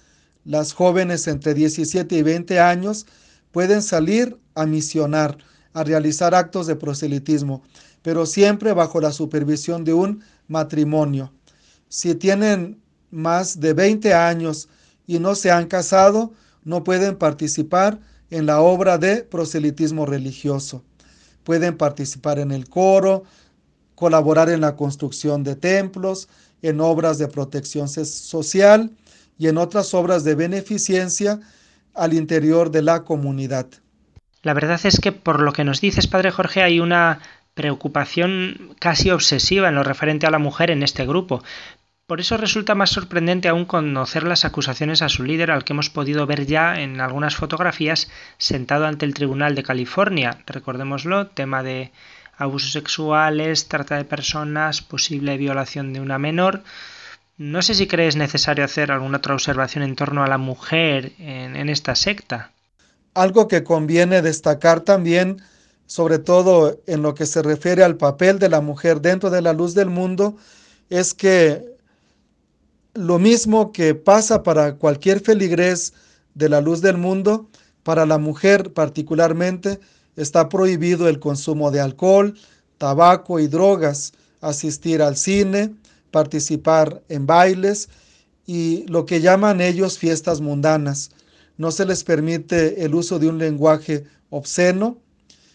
[0.46, 3.06] las jóvenes entre 17 y 20 años
[3.52, 5.38] pueden salir a misionar,
[5.74, 7.64] a realizar actos de proselitismo,
[8.04, 11.34] pero siempre bajo la supervisión de un matrimonio.
[11.90, 14.70] Si tienen más de 20 años
[15.08, 16.32] y no se han casado,
[16.64, 20.84] no pueden participar en la obra de proselitismo religioso
[21.44, 23.24] pueden participar en el coro,
[23.96, 26.30] colaborar en la construcción de templos,
[26.62, 28.92] en obras de protección social
[29.38, 31.40] y en otras obras de beneficencia
[31.94, 33.68] al interior de la comunidad.
[34.42, 37.20] La verdad es que por lo que nos dices, Padre Jorge, hay una
[37.54, 41.44] preocupación casi obsesiva en lo referente a la mujer en este grupo.
[42.06, 45.90] Por eso resulta más sorprendente aún conocer las acusaciones a su líder, al que hemos
[45.90, 50.40] podido ver ya en algunas fotografías sentado ante el Tribunal de California.
[50.46, 51.92] Recordémoslo, tema de
[52.38, 56.64] abusos sexuales, trata de personas, posible violación de una menor.
[57.38, 61.56] No sé si crees necesario hacer alguna otra observación en torno a la mujer en,
[61.56, 62.52] en esta secta.
[63.14, 65.42] Algo que conviene destacar también,
[65.86, 69.54] sobre todo en lo que se refiere al papel de la mujer dentro de la
[69.54, 70.36] luz del mundo,
[70.90, 71.74] es que
[72.94, 75.94] lo mismo que pasa para cualquier feligrés
[76.36, 77.50] de la luz del mundo,
[77.84, 79.80] para la mujer particularmente
[80.16, 82.36] está prohibido el consumo de alcohol,
[82.78, 85.74] tabaco y drogas, asistir al cine,
[86.12, 87.90] participar en bailes
[88.46, 91.12] y lo que llaman ellos fiestas mundanas.
[91.58, 94.98] No se les permite el uso de un lenguaje obsceno,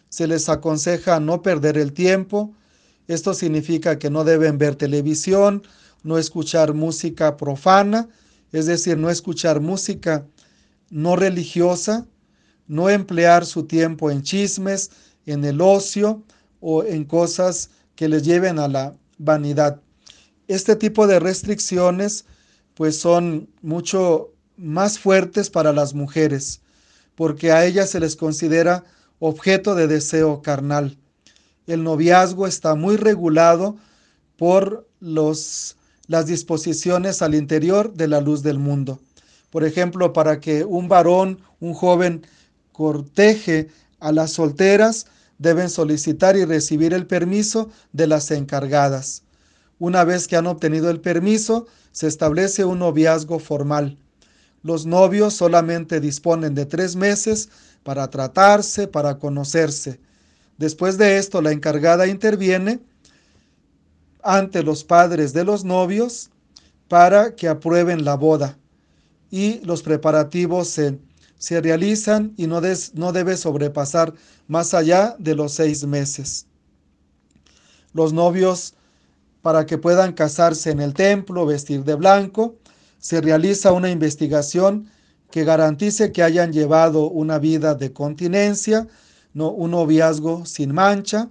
[0.08, 2.54] se les aconseja no perder el tiempo,
[3.06, 5.62] esto significa que no deben ver televisión,
[6.02, 8.08] no escuchar música profana,
[8.52, 10.26] es decir, no escuchar música
[10.90, 12.06] no religiosa,
[12.66, 14.90] no emplear su tiempo en chismes,
[15.26, 16.22] en el ocio
[16.60, 19.80] o en cosas que les lleven a la vanidad.
[20.46, 22.24] Este tipo de restricciones
[22.74, 26.62] pues son mucho más fuertes para las mujeres,
[27.14, 28.84] porque a ellas se les considera
[29.18, 30.98] objeto de deseo carnal.
[31.66, 33.76] El noviazgo está muy regulado
[34.36, 35.76] por los
[36.08, 38.98] las disposiciones al interior de la luz del mundo.
[39.50, 42.26] Por ejemplo, para que un varón, un joven,
[42.72, 43.68] corteje
[44.00, 49.22] a las solteras, deben solicitar y recibir el permiso de las encargadas.
[49.78, 53.98] Una vez que han obtenido el permiso, se establece un noviazgo formal.
[54.62, 57.50] Los novios solamente disponen de tres meses
[57.82, 60.00] para tratarse, para conocerse.
[60.56, 62.80] Después de esto, la encargada interviene
[64.22, 66.30] ante los padres de los novios
[66.88, 68.58] para que aprueben la boda
[69.30, 70.98] y los preparativos se,
[71.38, 72.60] se realizan y no,
[72.94, 74.14] no debe sobrepasar
[74.46, 76.46] más allá de los seis meses.
[77.92, 78.74] Los novios,
[79.42, 82.56] para que puedan casarse en el templo, vestir de blanco,
[82.98, 84.90] se realiza una investigación
[85.30, 88.88] que garantice que hayan llevado una vida de continencia,
[89.34, 91.28] no, un noviazgo sin mancha,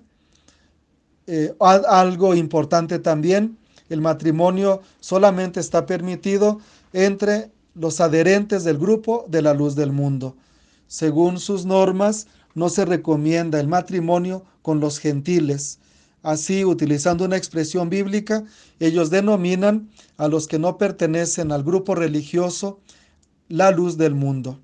[1.26, 3.58] eh, algo importante también,
[3.89, 6.60] el matrimonio solamente está permitido
[6.93, 10.36] entre los adherentes del grupo de la luz del mundo.
[10.88, 15.80] Según sus normas, no se recomienda el matrimonio con los gentiles.
[16.24, 18.43] Así, utilizando una expresión bíblica,
[18.80, 22.80] ellos denominan a los que no pertenecen al grupo religioso
[23.50, 24.60] la luz del mundo.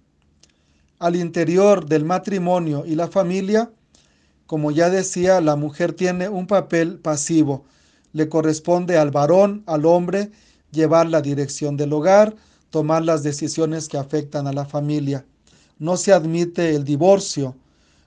[1.00, 3.72] Al interior del matrimonio y la familia,
[4.46, 7.66] como ya decía, la mujer tiene un papel pasivo.
[8.12, 10.32] Le corresponde al varón, al hombre,
[10.72, 12.36] llevar la dirección del hogar,
[12.70, 15.26] tomar las decisiones que afectan a la familia.
[15.80, 17.56] No se admite el divorcio,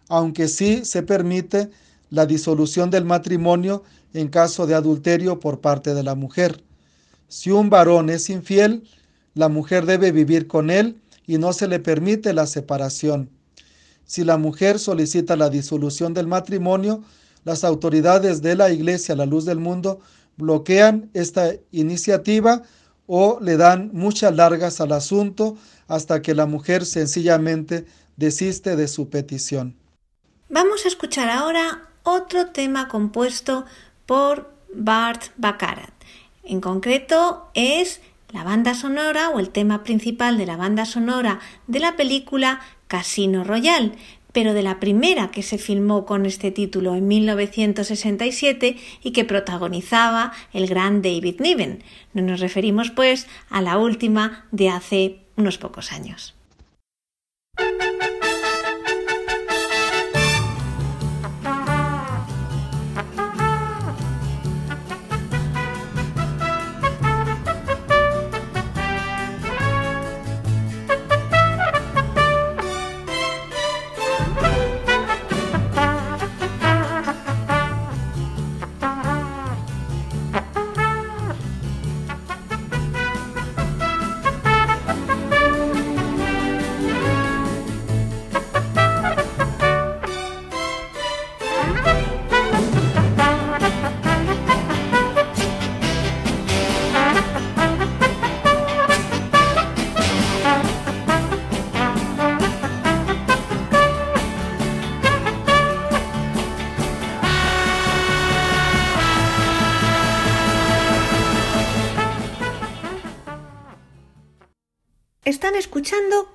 [0.09, 1.71] aunque sí se permite
[2.11, 6.63] la disolución del matrimonio en caso de adulterio por parte de la mujer.
[7.29, 8.85] Si un varón es infiel,
[9.37, 13.29] la mujer debe vivir con él y no se le permite la separación.
[14.07, 17.05] Si la mujer solicita la disolución del matrimonio,
[17.45, 20.01] las autoridades de la Iglesia La Luz del Mundo
[20.39, 22.63] bloquean esta iniciativa
[23.07, 27.85] o le dan muchas largas al asunto hasta que la mujer sencillamente
[28.17, 29.77] desiste de su petición.
[30.49, 33.67] Vamos a escuchar ahora otro tema compuesto
[34.07, 35.93] por Bart Baccarat.
[36.43, 38.01] En concreto es
[38.33, 43.45] la banda sonora o el tema principal de la banda sonora de la película Casino
[43.45, 43.93] Royale,
[44.33, 50.33] pero de la primera que se filmó con este título en 1967 y que protagonizaba
[50.53, 51.83] el gran David Niven.
[52.13, 56.36] No nos referimos pues a la última de hace unos pocos años.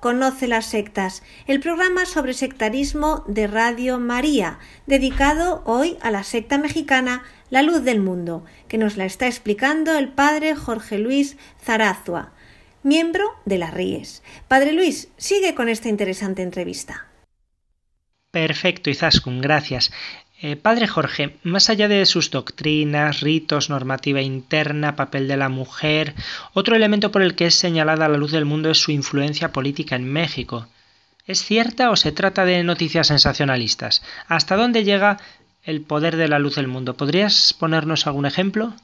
[0.02, 6.58] Conoce las sectas, el programa sobre sectarismo de Radio María, dedicado hoy a la secta
[6.58, 12.32] mexicana La Luz del Mundo, que nos la está explicando el padre Jorge Luis Zarazua,
[12.82, 14.24] miembro de las Ríes.
[14.48, 17.06] Padre Luis, sigue con esta interesante entrevista.
[18.32, 19.92] Perfecto, Izaskun, gracias.
[20.44, 26.16] Eh, padre Jorge, más allá de sus doctrinas, ritos, normativa interna, papel de la mujer,
[26.52, 29.94] otro elemento por el que es señalada la luz del mundo es su influencia política
[29.94, 30.66] en México.
[31.28, 34.02] ¿Es cierta o se trata de noticias sensacionalistas?
[34.26, 35.20] ¿Hasta dónde llega
[35.62, 36.96] el poder de la luz del mundo?
[36.96, 38.74] ¿Podrías ponernos algún ejemplo?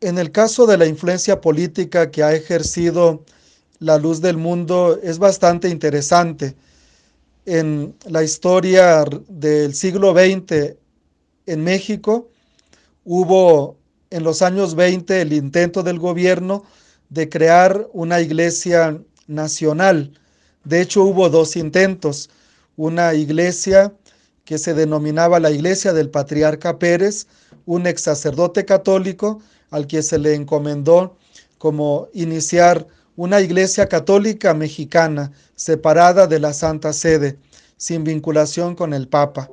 [0.00, 3.24] En el caso de la influencia política que ha ejercido
[3.78, 6.56] la luz del mundo es bastante interesante
[7.48, 10.76] en la historia del siglo XX
[11.46, 12.28] en México,
[13.06, 13.78] hubo
[14.10, 16.64] en los años 20 el intento del gobierno
[17.08, 20.12] de crear una iglesia nacional.
[20.64, 22.28] De hecho, hubo dos intentos.
[22.76, 23.94] Una iglesia
[24.44, 27.28] que se denominaba la iglesia del patriarca Pérez,
[27.64, 29.40] un ex sacerdote católico
[29.70, 31.16] al que se le encomendó
[31.56, 32.86] como iniciar
[33.18, 37.36] una iglesia católica mexicana separada de la Santa Sede,
[37.76, 39.50] sin vinculación con el Papa.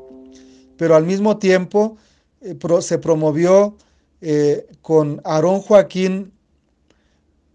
[0.78, 1.98] Pero al mismo tiempo
[2.42, 3.76] eh, se promovió
[4.22, 6.32] eh, con Aarón Joaquín,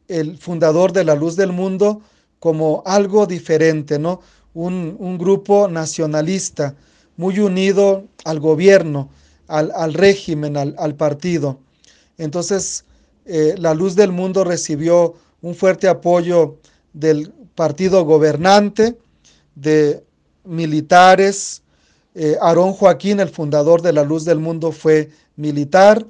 [0.08, 2.02] el fundador de la Luz del Mundo,
[2.40, 4.20] como algo diferente, ¿no?
[4.52, 6.74] Un, grupo nacionalista
[7.16, 9.10] muy unido al gobierno,
[9.46, 11.60] al, régimen, al, partido.
[12.18, 12.84] Entonces,
[13.26, 16.58] eh, la Luz del Mundo recibió un fuerte apoyo
[16.92, 18.96] del partido gobernante,
[19.54, 20.04] de
[20.44, 21.62] militares.
[22.14, 26.06] Eh, Aarón Joaquín, el fundador de la Luz del Mundo, fue militar,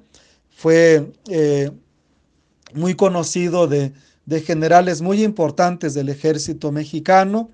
[0.50, 1.70] fue eh,
[2.74, 3.92] muy conocido de,
[4.26, 7.50] de generales muy importantes del ejército mexicano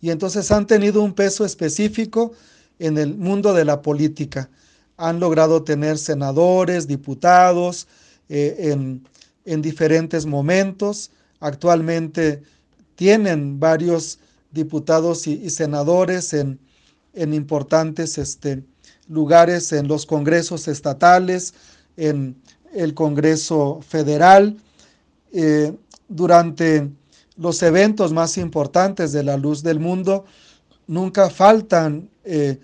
[0.00, 2.32] y entonces han tenido un peso específico
[2.78, 4.50] en el mundo de la política.
[4.96, 7.86] Han logrado tener senadores, diputados
[8.28, 9.02] eh, en,
[9.44, 11.10] en diferentes momentos
[11.40, 12.42] Actualmente
[12.94, 14.18] tienen varios
[14.52, 16.60] diputados y, senadores en,
[17.14, 18.62] importantes este,
[19.08, 21.54] lugares en los congresos estatales,
[21.96, 22.36] en
[22.74, 24.58] el Congreso Federal.
[25.32, 25.72] Eh,
[26.08, 26.90] durante
[27.36, 30.26] los eventos más importantes de la luz del mundo,
[30.86, 32.58] nunca faltan eh,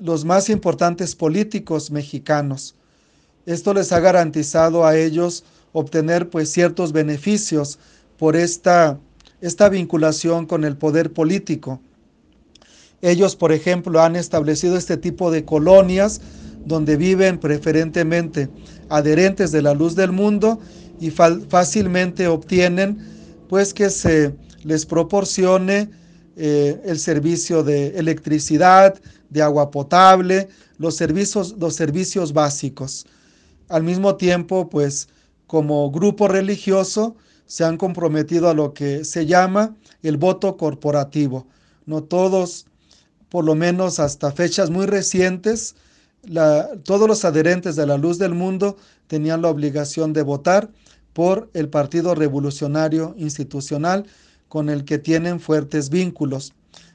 [0.00, 2.76] los más importantes políticos mexicanos.
[3.44, 7.78] Esto les ha garantizado a ellos obtener pues ciertos beneficios
[8.18, 8.98] por esta,
[9.40, 11.80] esta vinculación con el poder político.
[13.00, 16.20] Ellos, por ejemplo, han establecido este tipo de colonias
[16.64, 18.48] donde viven preferentemente
[18.88, 20.60] adherentes de la luz del mundo
[21.00, 22.98] y fácilmente obtienen
[23.48, 25.90] pues que se les proporcione
[26.36, 30.48] eh, el servicio de electricidad, de agua potable,
[30.78, 33.06] los servicios, los servicios básicos.
[33.68, 35.08] Al mismo tiempo, pues
[35.46, 37.16] como grupo religioso
[37.46, 41.46] se han comprometido a lo que se llama el voto corporativo.
[41.84, 42.66] No todos,
[43.28, 45.74] por lo menos hasta fechas muy recientes,
[46.84, 48.76] todos los adherentes de la luz del mundo
[49.06, 50.70] tenían la obligación de votar
[51.12, 54.06] por el Partido Revolucionario Institucional
[54.48, 56.52] con el que tienen fuertes vínculos.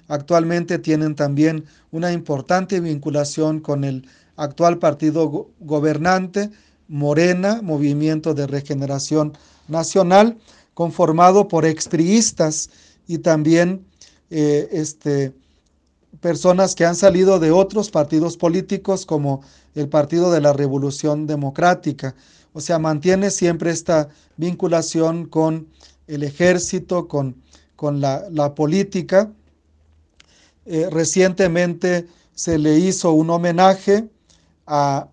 [0.07, 6.49] Actualmente tienen también una importante vinculación con el actual partido gobernante,
[6.87, 10.37] Morena, Movimiento de Regeneración Nacional,
[10.73, 12.69] conformado por expriistas
[13.07, 13.85] y también
[14.29, 15.33] eh, este,
[16.19, 19.41] personas que han salido de otros partidos políticos como
[19.75, 22.15] el Partido de la Revolución Democrática.
[22.53, 25.67] O sea, mantiene siempre esta vinculación con
[26.07, 27.41] el ejército, con,
[27.75, 29.31] con la, política.
[30.65, 34.09] Eh, recientemente se le hizo un homenaje
[34.65, 35.07] a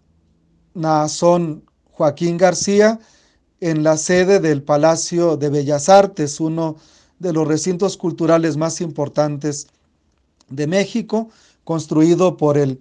[0.74, 1.63] Nazón
[1.96, 2.98] Joaquín García
[3.60, 6.76] en la sede del Palacio de Bellas Artes, uno
[7.20, 9.68] de los recintos culturales más importantes
[10.48, 11.30] de México,
[11.62, 12.80] construido por el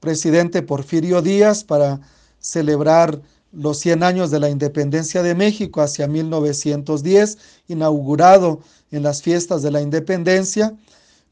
[0.00, 2.00] presidente Porfirio Díaz para
[2.40, 3.20] celebrar
[3.52, 7.38] los 100 años de la independencia de México hacia 1910,
[7.68, 8.60] inaugurado
[8.90, 10.74] en las fiestas de la independencia,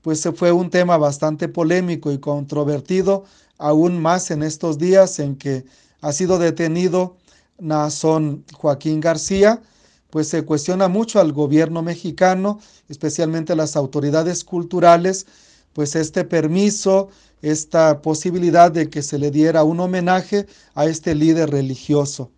[0.03, 3.25] pues fue un tema bastante polémico y controvertido,
[3.57, 5.65] aún más en estos días en que
[6.03, 7.17] ha sido detenido
[7.59, 9.63] Nazón Joaquín García,
[10.11, 15.27] pues se cuestiona mucho al gobierno mexicano, especialmente a las autoridades culturales,
[15.73, 17.09] pues este permiso,
[17.41, 22.31] esta posibilidad de que se le diera un homenaje a este líder religioso.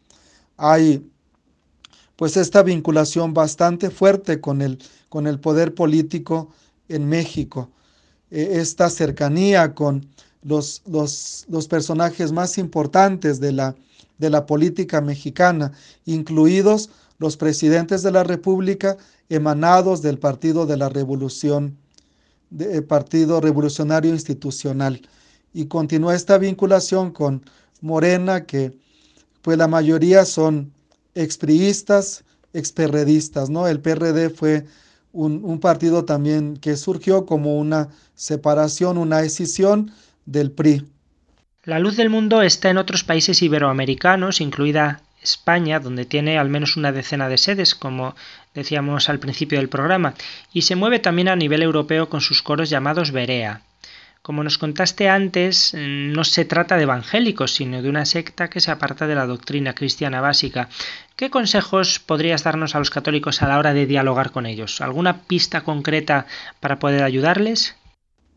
[0.56, 1.10] Hay
[2.16, 6.50] pues esta vinculación bastante fuerte con el, con el poder político
[6.88, 7.70] en México,
[8.30, 10.08] e, esta cercanía con
[10.44, 13.74] los, los, personajes más importantes de la,
[14.18, 15.72] de la política mexicana,
[16.04, 21.78] incluidos los presidentes de la República emanados del Partido de la Revolución
[22.50, 25.00] de eh, Partido Revolucionario Institucional.
[25.54, 27.42] Y continúa esta vinculación con
[27.80, 28.76] Morena, que
[29.40, 30.72] pues la mayoría son
[31.14, 33.66] expriistas, experredistas, ¿no?
[33.66, 34.66] El PRD fue
[35.12, 39.92] un, un, partido también que surgió como una separación, una escisión
[40.26, 40.84] del PRI.
[41.64, 46.76] La luz del mundo está en otros países iberoamericanos, incluida España, donde tiene al menos
[46.76, 48.14] una decena de sedes, como
[48.54, 50.14] decíamos al principio del programa,
[50.52, 53.62] y se mueve también a nivel europeo con sus coros llamados Berea.
[54.20, 58.70] Como nos contaste antes, no se trata de evangélicos, sino de una secta que se
[58.70, 60.70] aparta de la doctrina cristiana básica.
[61.14, 64.80] ¿Qué consejos podrías darnos a los católicos a la hora de dialogar con ellos?
[64.80, 66.26] ¿Alguna pista concreta
[66.60, 67.76] para poder ayudarles?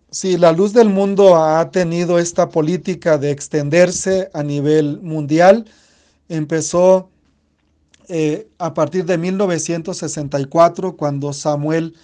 [0.09, 5.65] Sí, la luz del mundo ha tenido esta política de extenderse a nivel mundial
[6.29, 7.09] empezó
[8.07, 11.95] eh, a partir de 1964, cuando Samuel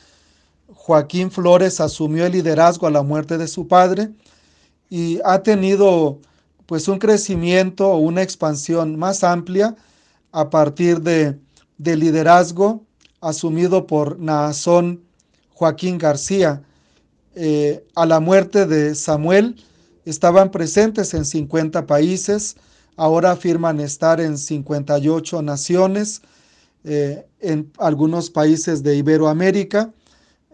[0.68, 4.10] Joaquín Flores asumió el liderazgo a la muerte de su padre
[4.90, 6.20] y ha tenido
[6.66, 9.76] pues un crecimiento o una expansión más amplia
[10.32, 11.40] a partir de,
[11.78, 12.84] del liderazgo
[13.22, 15.04] asumido por Naasón
[15.54, 16.64] Joaquín García.
[17.36, 19.56] Eh, a la muerte de Samuel
[20.06, 22.56] estaban presentes en 50 países,
[22.96, 26.22] ahora afirman estar en 58 naciones,
[26.84, 29.92] eh, en algunos países de Iberoamérica,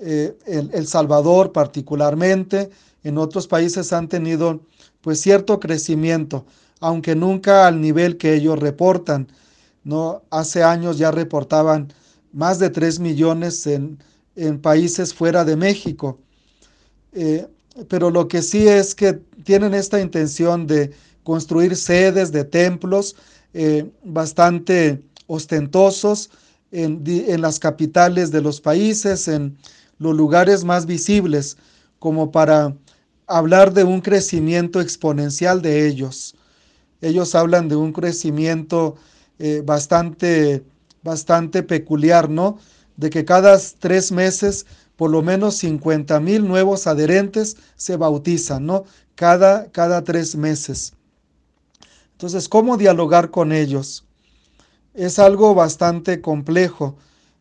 [0.01, 2.69] eh, el, Salvador particularmente,
[3.03, 4.61] en otros países han tenido
[5.01, 6.45] pues cierto crecimiento,
[6.79, 9.27] aunque nunca al nivel que ellos reportan.
[9.83, 10.23] ¿no?
[10.29, 11.91] Hace años ya reportaban
[12.31, 13.97] más de 3 millones en,
[14.61, 16.19] países fuera de México.
[17.13, 17.47] Eh,
[17.87, 20.91] pero lo que sí es que tienen esta intención de
[21.23, 23.15] construir sedes de templos
[23.53, 26.29] eh, bastante ostentosos
[26.71, 27.03] en,
[27.41, 29.57] las capitales de los países, en
[29.97, 31.57] los lugares más visibles,
[31.99, 32.75] como para
[33.27, 36.35] hablar de un crecimiento exponencial de ellos.
[37.01, 38.95] Ellos hablan de un crecimiento
[39.39, 40.63] eh, bastante,
[41.03, 42.57] bastante peculiar, ¿no?
[42.97, 44.65] De que cada tres meses
[44.99, 48.83] por lo menos 50 mil nuevos adherentes se bautizan, ¿no?
[49.15, 50.91] Cada, cada tres meses.
[52.11, 54.03] Entonces, ¿cómo dialogar con ellos?
[54.93, 56.97] Es algo bastante complejo.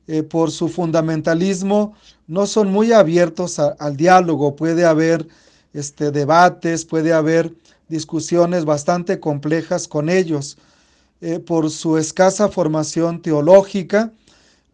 [0.07, 1.97] Eh, por su fundamentalismo,
[2.29, 4.55] no son muy abiertos al diálogo.
[4.55, 5.27] Puede haber
[5.73, 7.53] este, debates, puede haber
[7.89, 10.59] discusiones bastante complejas con ellos.
[11.21, 14.13] Eh, por su escasa formación teológica,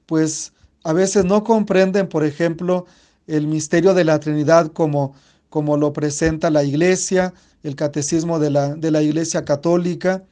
[0.04, 0.52] pues
[0.84, 2.86] a veces no comprenden, por ejemplo,
[3.26, 5.14] el misterio de la Trinidad como,
[5.48, 7.32] como lo presenta la Iglesia,
[7.62, 10.24] el catecismo de la, de la Iglesia Católica.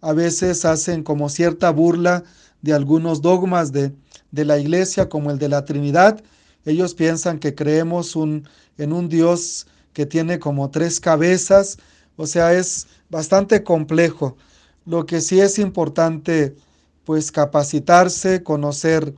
[0.00, 2.24] A veces hacen como cierta burla
[2.62, 3.92] de algunos dogmas de,
[4.32, 6.20] de la Iglesia, como el de la Trinidad.
[6.64, 8.48] Ellos piensan que creemos un,
[8.78, 11.78] en un Dios que tiene como tres cabezas,
[12.16, 14.36] o sea, es bastante complejo.
[14.84, 16.56] Lo que sí es importante,
[17.04, 19.14] pues capacitarse, conocer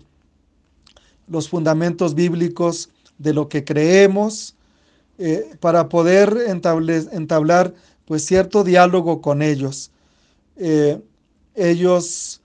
[1.27, 4.55] los fundamentos bíblicos de lo que creemos,
[5.19, 6.37] eh, para poder
[7.13, 7.73] entablar
[8.05, 9.91] pues cierto diálogo con ellos.
[10.57, 11.01] Eh,
[11.55, 12.41] ellos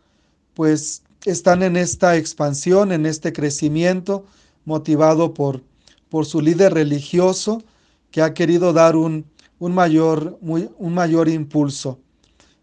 [0.54, 4.26] pues están en esta expansión, en este crecimiento,
[4.66, 5.64] motivado por,
[6.10, 7.64] por su líder religioso
[8.12, 9.26] que ha querido dar un,
[9.60, 12.00] un mayor, muy, un mayor impulso.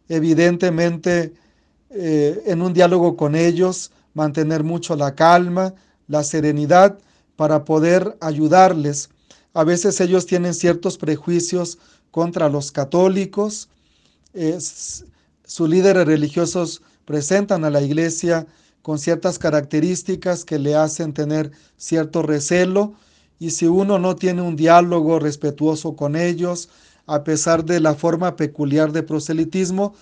[0.08, 1.32] Evidentemente,
[1.90, 5.74] eh, en un diálogo con ellos, mantener mucho la calma,
[6.08, 6.98] la serenidad
[7.36, 9.10] para poder ayudarles.
[9.54, 11.78] A veces ellos tienen ciertos prejuicios
[12.10, 13.68] contra los católicos.
[14.32, 18.46] sus líderes religiosos presentan a la iglesia
[18.82, 22.94] con ciertas características que le hacen tener cierto recelo
[23.38, 26.68] y si uno no tiene un diálogo respetuoso con ellos,
[27.06, 29.94] a pesar de la forma peculiar de proselitismo,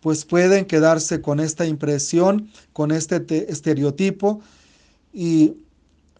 [0.00, 4.40] pues pueden quedarse con esta impresión, con este estereotipo
[5.12, 5.56] y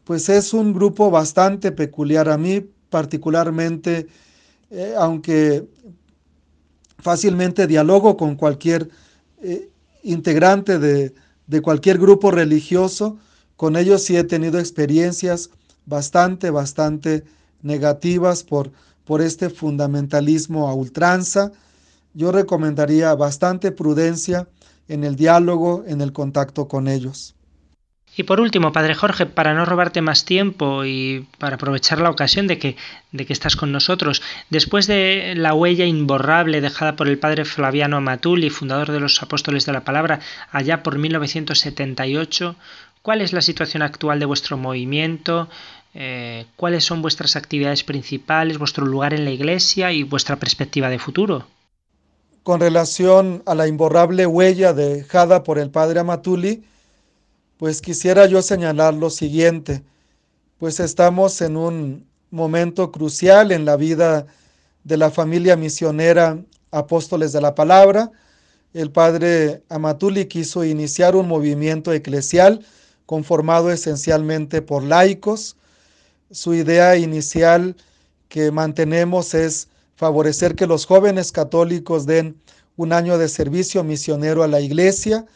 [0.05, 4.09] pues es un grupo bastante peculiar a mí particularmente,
[4.71, 5.67] eh, aunque
[6.99, 8.89] fácilmente dialogo con cualquier
[9.43, 9.71] eh,
[10.03, 11.15] integrante de,
[11.47, 13.19] de cualquier grupo religioso,
[13.57, 15.51] con ellos sí he tenido experiencias
[15.87, 17.25] bastante, bastante
[17.63, 18.73] negativas por,
[19.05, 21.53] por este fundamentalismo a ultranza.
[22.15, 24.49] Yo recomendaría bastante prudencia
[24.89, 27.35] en el diálogo, en el contacto con ellos.
[28.15, 32.47] Y por último, Padre Jorge, para no robarte más tiempo y para aprovechar la ocasión
[32.47, 32.77] de que,
[33.11, 37.97] de que estás con nosotros, después de la huella imborrable dejada por el Padre Flaviano
[37.97, 42.55] Amatuli, fundador de los Apóstoles de la Palabra, allá por 1978,
[43.01, 45.49] ¿cuál es la situación actual de vuestro movimiento?
[45.95, 50.99] Eh, ¿Cuáles son vuestras actividades principales, vuestro lugar en la Iglesia y vuestra perspectiva de
[50.99, 51.47] futuro?
[52.43, 56.65] Con relación a la imborrable huella dejada por el Padre Amatuli,
[57.63, 59.85] pues quisiera yo señalar lo siguiente,
[60.59, 64.27] pues estamos en un momento crucial en la vida
[64.83, 66.43] de la familia misionera
[66.73, 68.11] Apóstoles de la Palabra.
[68.75, 72.67] El padre Amatuli quiso iniciar un movimiento eclesial
[73.07, 75.57] conformado esencialmente por laicos.
[76.33, 77.77] Su idea inicial
[78.29, 82.43] que mantenemos es favorecer que los jóvenes católicos den
[82.75, 85.27] un año de servicio misionero a la iglesia,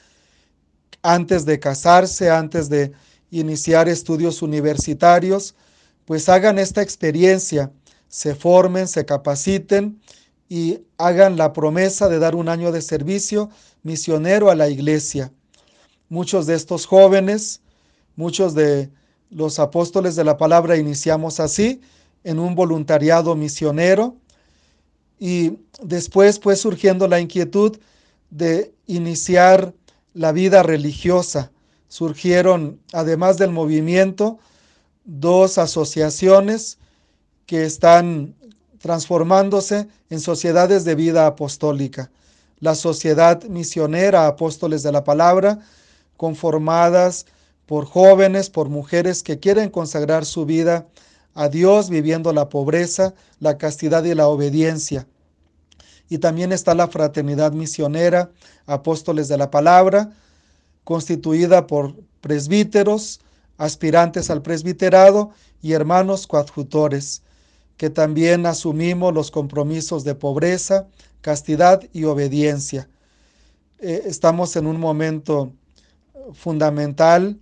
[1.06, 2.90] antes de casarse, antes de
[3.30, 5.54] iniciar estudios universitarios,
[6.04, 7.70] pues hagan esta experiencia,
[8.08, 10.00] se formen, se capaciten
[10.48, 13.50] y hagan la promesa de dar un año de servicio
[13.84, 15.32] misionero a la iglesia.
[16.08, 17.60] Muchos de estos jóvenes,
[18.16, 18.90] muchos de
[19.30, 21.80] los apóstoles de la palabra iniciamos así,
[22.24, 24.16] en un voluntariado misionero
[25.20, 27.78] y después pues surgiendo la inquietud
[28.30, 29.72] de iniciar
[30.16, 31.52] la vida religiosa.
[31.88, 34.38] Surgieron, además del movimiento,
[35.04, 36.78] dos asociaciones
[37.44, 38.34] que están
[38.78, 42.10] transformándose en sociedades de vida apostólica.
[42.60, 45.58] La Sociedad Misionera Apóstoles de la Palabra,
[46.16, 47.26] conformadas
[47.66, 50.86] por jóvenes, por mujeres que quieren consagrar su vida
[51.34, 55.06] a Dios viviendo la pobreza, la castidad y la obediencia
[56.08, 58.30] y también está la Fraternidad Misionera
[58.66, 60.12] Apóstoles de la Palabra,
[60.84, 63.20] constituida por presbíteros,
[63.58, 65.30] aspirantes al presbiterado
[65.62, 67.22] y hermanos coadjutores,
[67.76, 70.86] que también asumimos los compromisos de pobreza,
[71.20, 72.88] castidad y obediencia.
[73.78, 75.52] Eh, estamos en un momento
[76.32, 77.38] fundamental,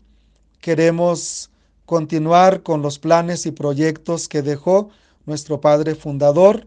[0.61, 1.51] queremos
[1.87, 4.91] continuar con los planes y proyectos que dejó
[5.27, 6.67] nuestro Padre Fundador,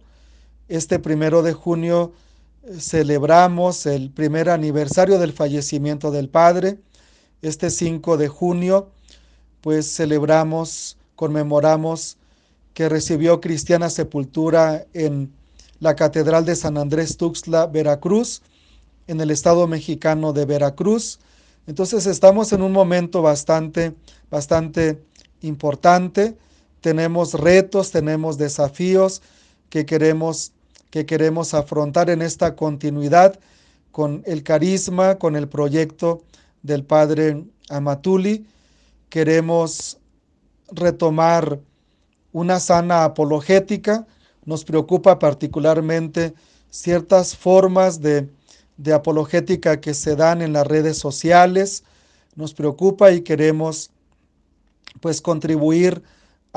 [0.67, 2.13] este primero de junio
[2.63, 6.79] eh, celebramos el primer aniversario del fallecimiento del Padre.
[7.41, 8.89] Este 5 de junio,
[9.61, 12.17] pues celebramos, conmemoramos
[12.73, 15.31] que recibió cristiana sepultura en
[15.79, 18.41] la Catedral de San Andrés Tuxtla, Veracruz,
[19.07, 21.19] en el estado mexicano de Veracruz.
[21.67, 23.93] Entonces estamos en un momento bastante,
[24.29, 25.01] bastante
[25.41, 26.37] importante.
[26.81, 29.21] Tenemos retos, tenemos desafíos
[29.69, 30.53] que queremos,
[30.89, 33.39] que queremos afrontar en esta continuidad
[33.91, 36.23] con el carisma, con el proyecto
[36.61, 38.45] del Padre Amatuli.
[39.09, 39.97] Queremos
[40.71, 41.59] retomar
[42.31, 44.05] una sana apologética.
[44.45, 46.33] Nos preocupa particularmente
[46.69, 48.29] ciertas formas de,
[48.77, 51.83] de apologética que se dan en las redes sociales.
[52.35, 53.89] Nos preocupa y queremos
[55.01, 56.03] pues contribuir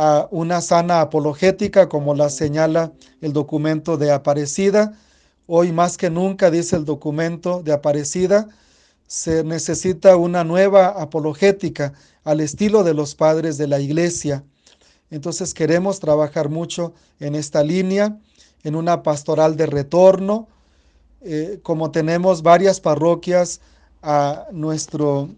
[0.03, 2.91] a una sana apologética como la señala
[3.21, 4.95] el documento de Aparecida.
[5.47, 8.49] Hoy más que nunca, dice el documento de Aparecida,
[9.07, 11.93] se necesita una nueva apologética
[12.25, 14.43] al estilo de los padres de la iglesia.
[15.11, 18.17] Entonces queremos trabajar mucho en esta línea,
[18.65, 20.49] en una pastoral de retorno,
[21.21, 23.61] eh, como tenemos varias parroquias
[24.01, 25.29] a nuestro,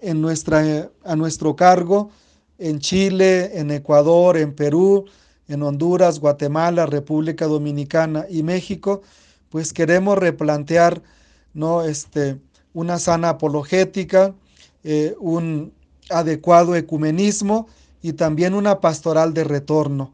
[0.00, 2.12] en nuestra, a nuestro cargo,
[2.58, 5.06] en Chile, en Ecuador, en Perú,
[5.48, 9.02] en Honduras, Guatemala, República Dominicana y México,
[9.50, 11.02] pues queremos replantear
[11.52, 11.82] ¿no?
[11.82, 12.40] este,
[12.72, 14.34] una sana apologética,
[14.82, 15.72] eh, un
[16.10, 17.68] adecuado ecumenismo
[18.02, 20.12] y también una pastoral de retorno.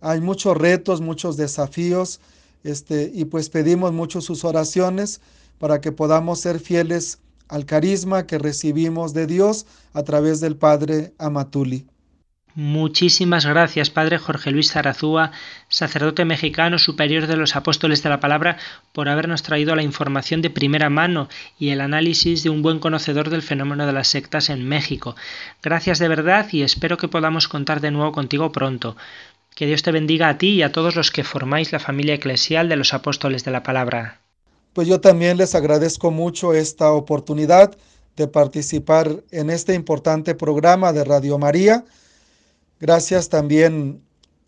[0.00, 2.20] Hay muchos retos, muchos desafíos
[2.64, 5.20] este, y pues pedimos mucho sus oraciones
[5.58, 7.18] para que podamos ser fieles
[7.50, 11.84] al carisma que recibimos de Dios a través del Padre Amatuli.
[12.54, 15.30] Muchísimas gracias, Padre Jorge Luis Zarazúa,
[15.68, 18.56] sacerdote mexicano superior de los apóstoles de la palabra,
[18.92, 21.28] por habernos traído la información de primera mano
[21.60, 25.14] y el análisis de un buen conocedor del fenómeno de las sectas en México.
[25.62, 28.96] Gracias de verdad y espero que podamos contar de nuevo contigo pronto.
[29.54, 32.68] Que Dios te bendiga a ti y a todos los que formáis la familia eclesial
[32.68, 34.20] de los apóstoles de la palabra.
[34.72, 37.76] Pues yo también les agradezco mucho esta oportunidad
[38.16, 41.84] de participar en este importante programa de Radio María.
[42.78, 44.02] Gracias también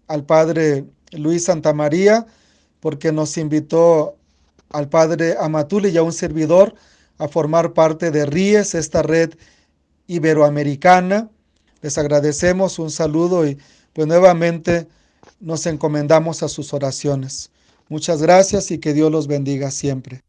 [0.06, 2.26] al Padre Luis Santamaría
[2.80, 4.16] porque nos invitó
[4.70, 6.74] al Padre Amatuli y a un servidor
[7.18, 9.34] a formar parte de RIES, esta red
[10.06, 11.30] iberoamericana.
[11.80, 13.58] Les agradecemos un saludo y
[13.92, 14.88] pues nuevamente
[15.40, 17.51] nos encomendamos a sus oraciones.
[17.92, 20.22] Muchas gracias y que Dios los bendiga siempre.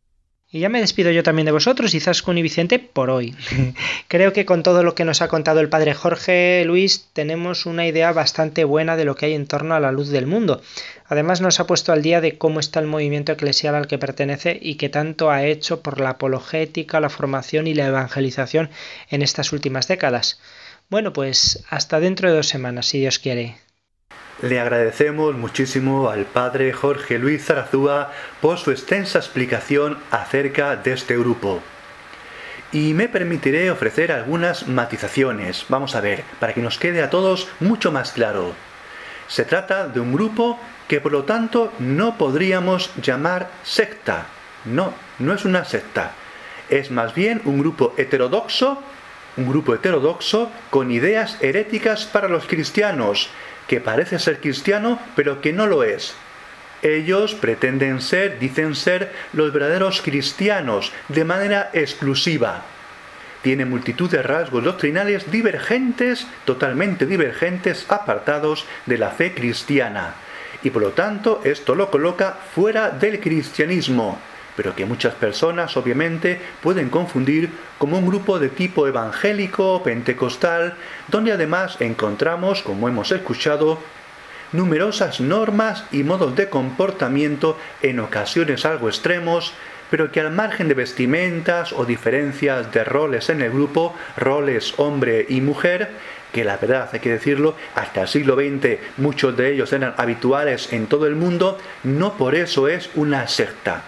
[0.51, 3.33] Y ya me despido yo también de vosotros, Izaskun y Vicente, por hoy.
[4.09, 7.87] Creo que con todo lo que nos ha contado el padre Jorge Luis tenemos una
[7.87, 10.61] idea bastante buena de lo que hay en torno a la luz del mundo.
[11.05, 14.59] Además nos ha puesto al día de cómo está el movimiento eclesial al que pertenece
[14.61, 18.71] y que tanto ha hecho por la apologética, la formación y la evangelización
[19.09, 20.37] en estas últimas décadas.
[20.89, 23.55] Bueno, pues hasta dentro de dos semanas, si Dios quiere.
[24.43, 31.17] Le agradecemos muchísimo al padre Jorge Luis Zarazúa por su extensa explicación acerca de este
[31.17, 31.61] grupo.
[32.73, 37.47] Y me permitiré ofrecer algunas matizaciones, vamos a ver, para que nos quede a todos
[37.61, 38.51] mucho más claro.
[39.29, 44.25] Se trata de un grupo que por lo tanto no podríamos llamar secta.
[44.65, 46.11] No, no es una secta.
[46.69, 48.83] Es más bien un grupo heterodoxo,
[49.37, 53.29] un grupo heterodoxo con ideas heréticas para los cristianos,
[53.67, 56.15] que parece ser cristiano, pero que no lo es.
[56.81, 62.63] Ellos pretenden ser, dicen ser, los verdaderos cristianos de manera exclusiva.
[63.41, 70.15] Tiene multitud de rasgos doctrinales divergentes, totalmente divergentes, apartados de la fe cristiana.
[70.61, 74.19] Y por lo tanto esto lo coloca fuera del cristianismo,
[74.55, 80.75] pero que muchas personas obviamente pueden confundir como un grupo de tipo evangélico pentecostal,
[81.07, 83.79] donde además encontramos, como hemos escuchado,
[84.51, 89.53] numerosas normas y modos de comportamiento en ocasiones algo extremos,
[89.89, 95.25] pero que al margen de vestimentas o diferencias de roles en el grupo, roles hombre
[95.27, 95.89] y mujer,
[96.31, 100.73] que la verdad hay que decirlo, hasta el siglo XX muchos de ellos eran habituales
[100.73, 103.83] en todo el mundo, no por eso es una secta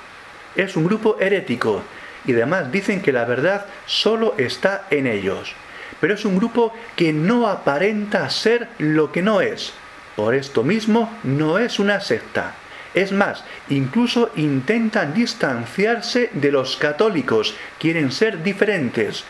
[0.56, 1.82] es un grupo herético
[2.26, 5.54] y además dicen que la verdad solo está en ellos.
[6.02, 9.74] Pero es un grupo que no aparenta ser lo que no es.
[10.16, 12.56] Por esto mismo no es una secta.
[12.94, 19.26] Es más, incluso intentan distanciarse de los católicos, quieren ser diferentes.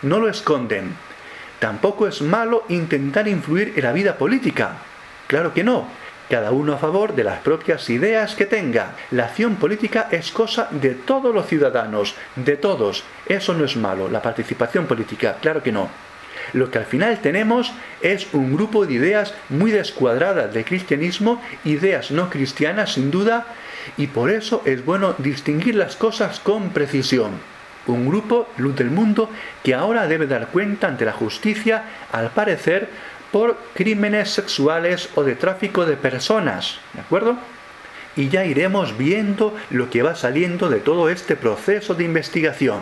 [0.00, 0.94] No lo esconden.
[1.58, 4.76] Tampoco es malo intentar influir en la vida política.
[5.26, 5.86] Claro que no,
[6.28, 8.92] cada uno a favor de las propias ideas que tenga.
[9.10, 13.04] La acción política es cosa de todos los ciudadanos, de todos.
[13.26, 15.88] Eso no es malo, la participación política, claro que no.
[16.52, 22.10] Lo que al final tenemos es un grupo de ideas muy descuadradas del cristianismo, ideas
[22.10, 23.46] no cristianas sin duda,
[23.96, 27.32] y por eso es bueno distinguir las cosas con precisión.
[27.86, 29.28] Un grupo, Luz del Mundo,
[29.64, 32.88] que ahora debe dar cuenta ante la justicia, al parecer,
[33.32, 37.36] por crímenes sexuales o de tráfico de personas, ¿de acuerdo?
[38.14, 42.80] Y ya iremos viendo lo que va saliendo de todo este proceso de investigación.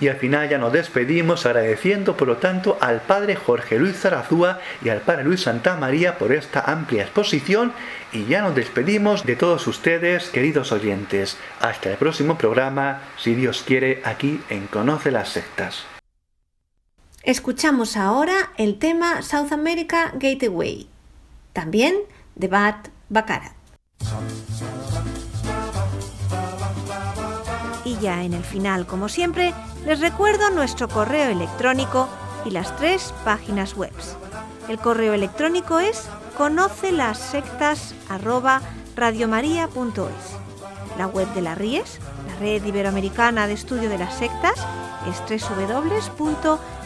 [0.00, 4.58] Y al final ya nos despedimos agradeciendo por lo tanto al padre Jorge Luis Zarazúa
[4.84, 7.72] y al padre Luis Santa María por esta amplia exposición
[8.10, 11.38] y ya nos despedimos de todos ustedes, queridos oyentes.
[11.60, 15.91] Hasta el próximo programa, si Dios quiere, aquí en Conoce las Sectas.
[17.24, 20.88] Escuchamos ahora el tema South America Gateway,
[21.52, 21.94] también
[22.34, 23.54] de Bat Bacara.
[27.84, 29.54] Y ya en el final, como siempre,
[29.86, 32.08] les recuerdo nuestro correo electrónico
[32.44, 33.92] y las tres páginas web.
[34.68, 37.94] El correo electrónico es conoce las sectas
[40.98, 44.58] La web de la RIES, la Red Iberoamericana de Estudio de las Sectas,
[45.06, 46.10] es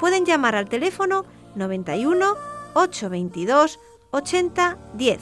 [0.00, 1.24] pueden llamar al teléfono
[1.54, 2.34] 91
[2.74, 3.80] 822
[4.10, 5.20] 80 10.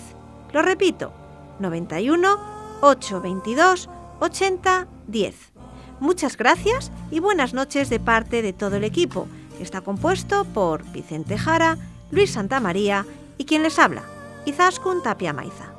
[0.53, 1.13] Lo repito,
[1.59, 2.39] 91
[2.81, 3.89] 822
[4.21, 5.53] 80 10.
[6.01, 9.27] Muchas gracias y buenas noches de parte de todo el equipo,
[9.63, 11.79] está compuesto por Vicente Jara,
[12.11, 13.07] Luis Santamaría
[13.39, 14.05] y quien les habla,
[14.45, 15.73] Izaskun Tapia Maiza.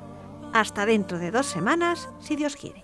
[0.53, 2.83] Hasta dentro de dos semanas, si Dios quiere.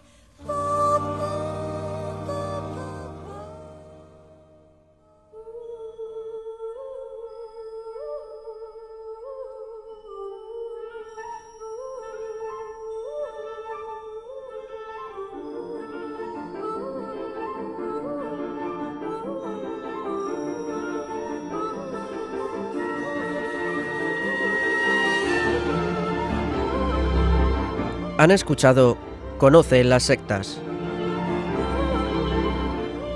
[28.23, 28.97] Han escuchado
[29.37, 30.61] Conoce las sectas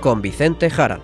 [0.01, 0.99] con Vicente Jara.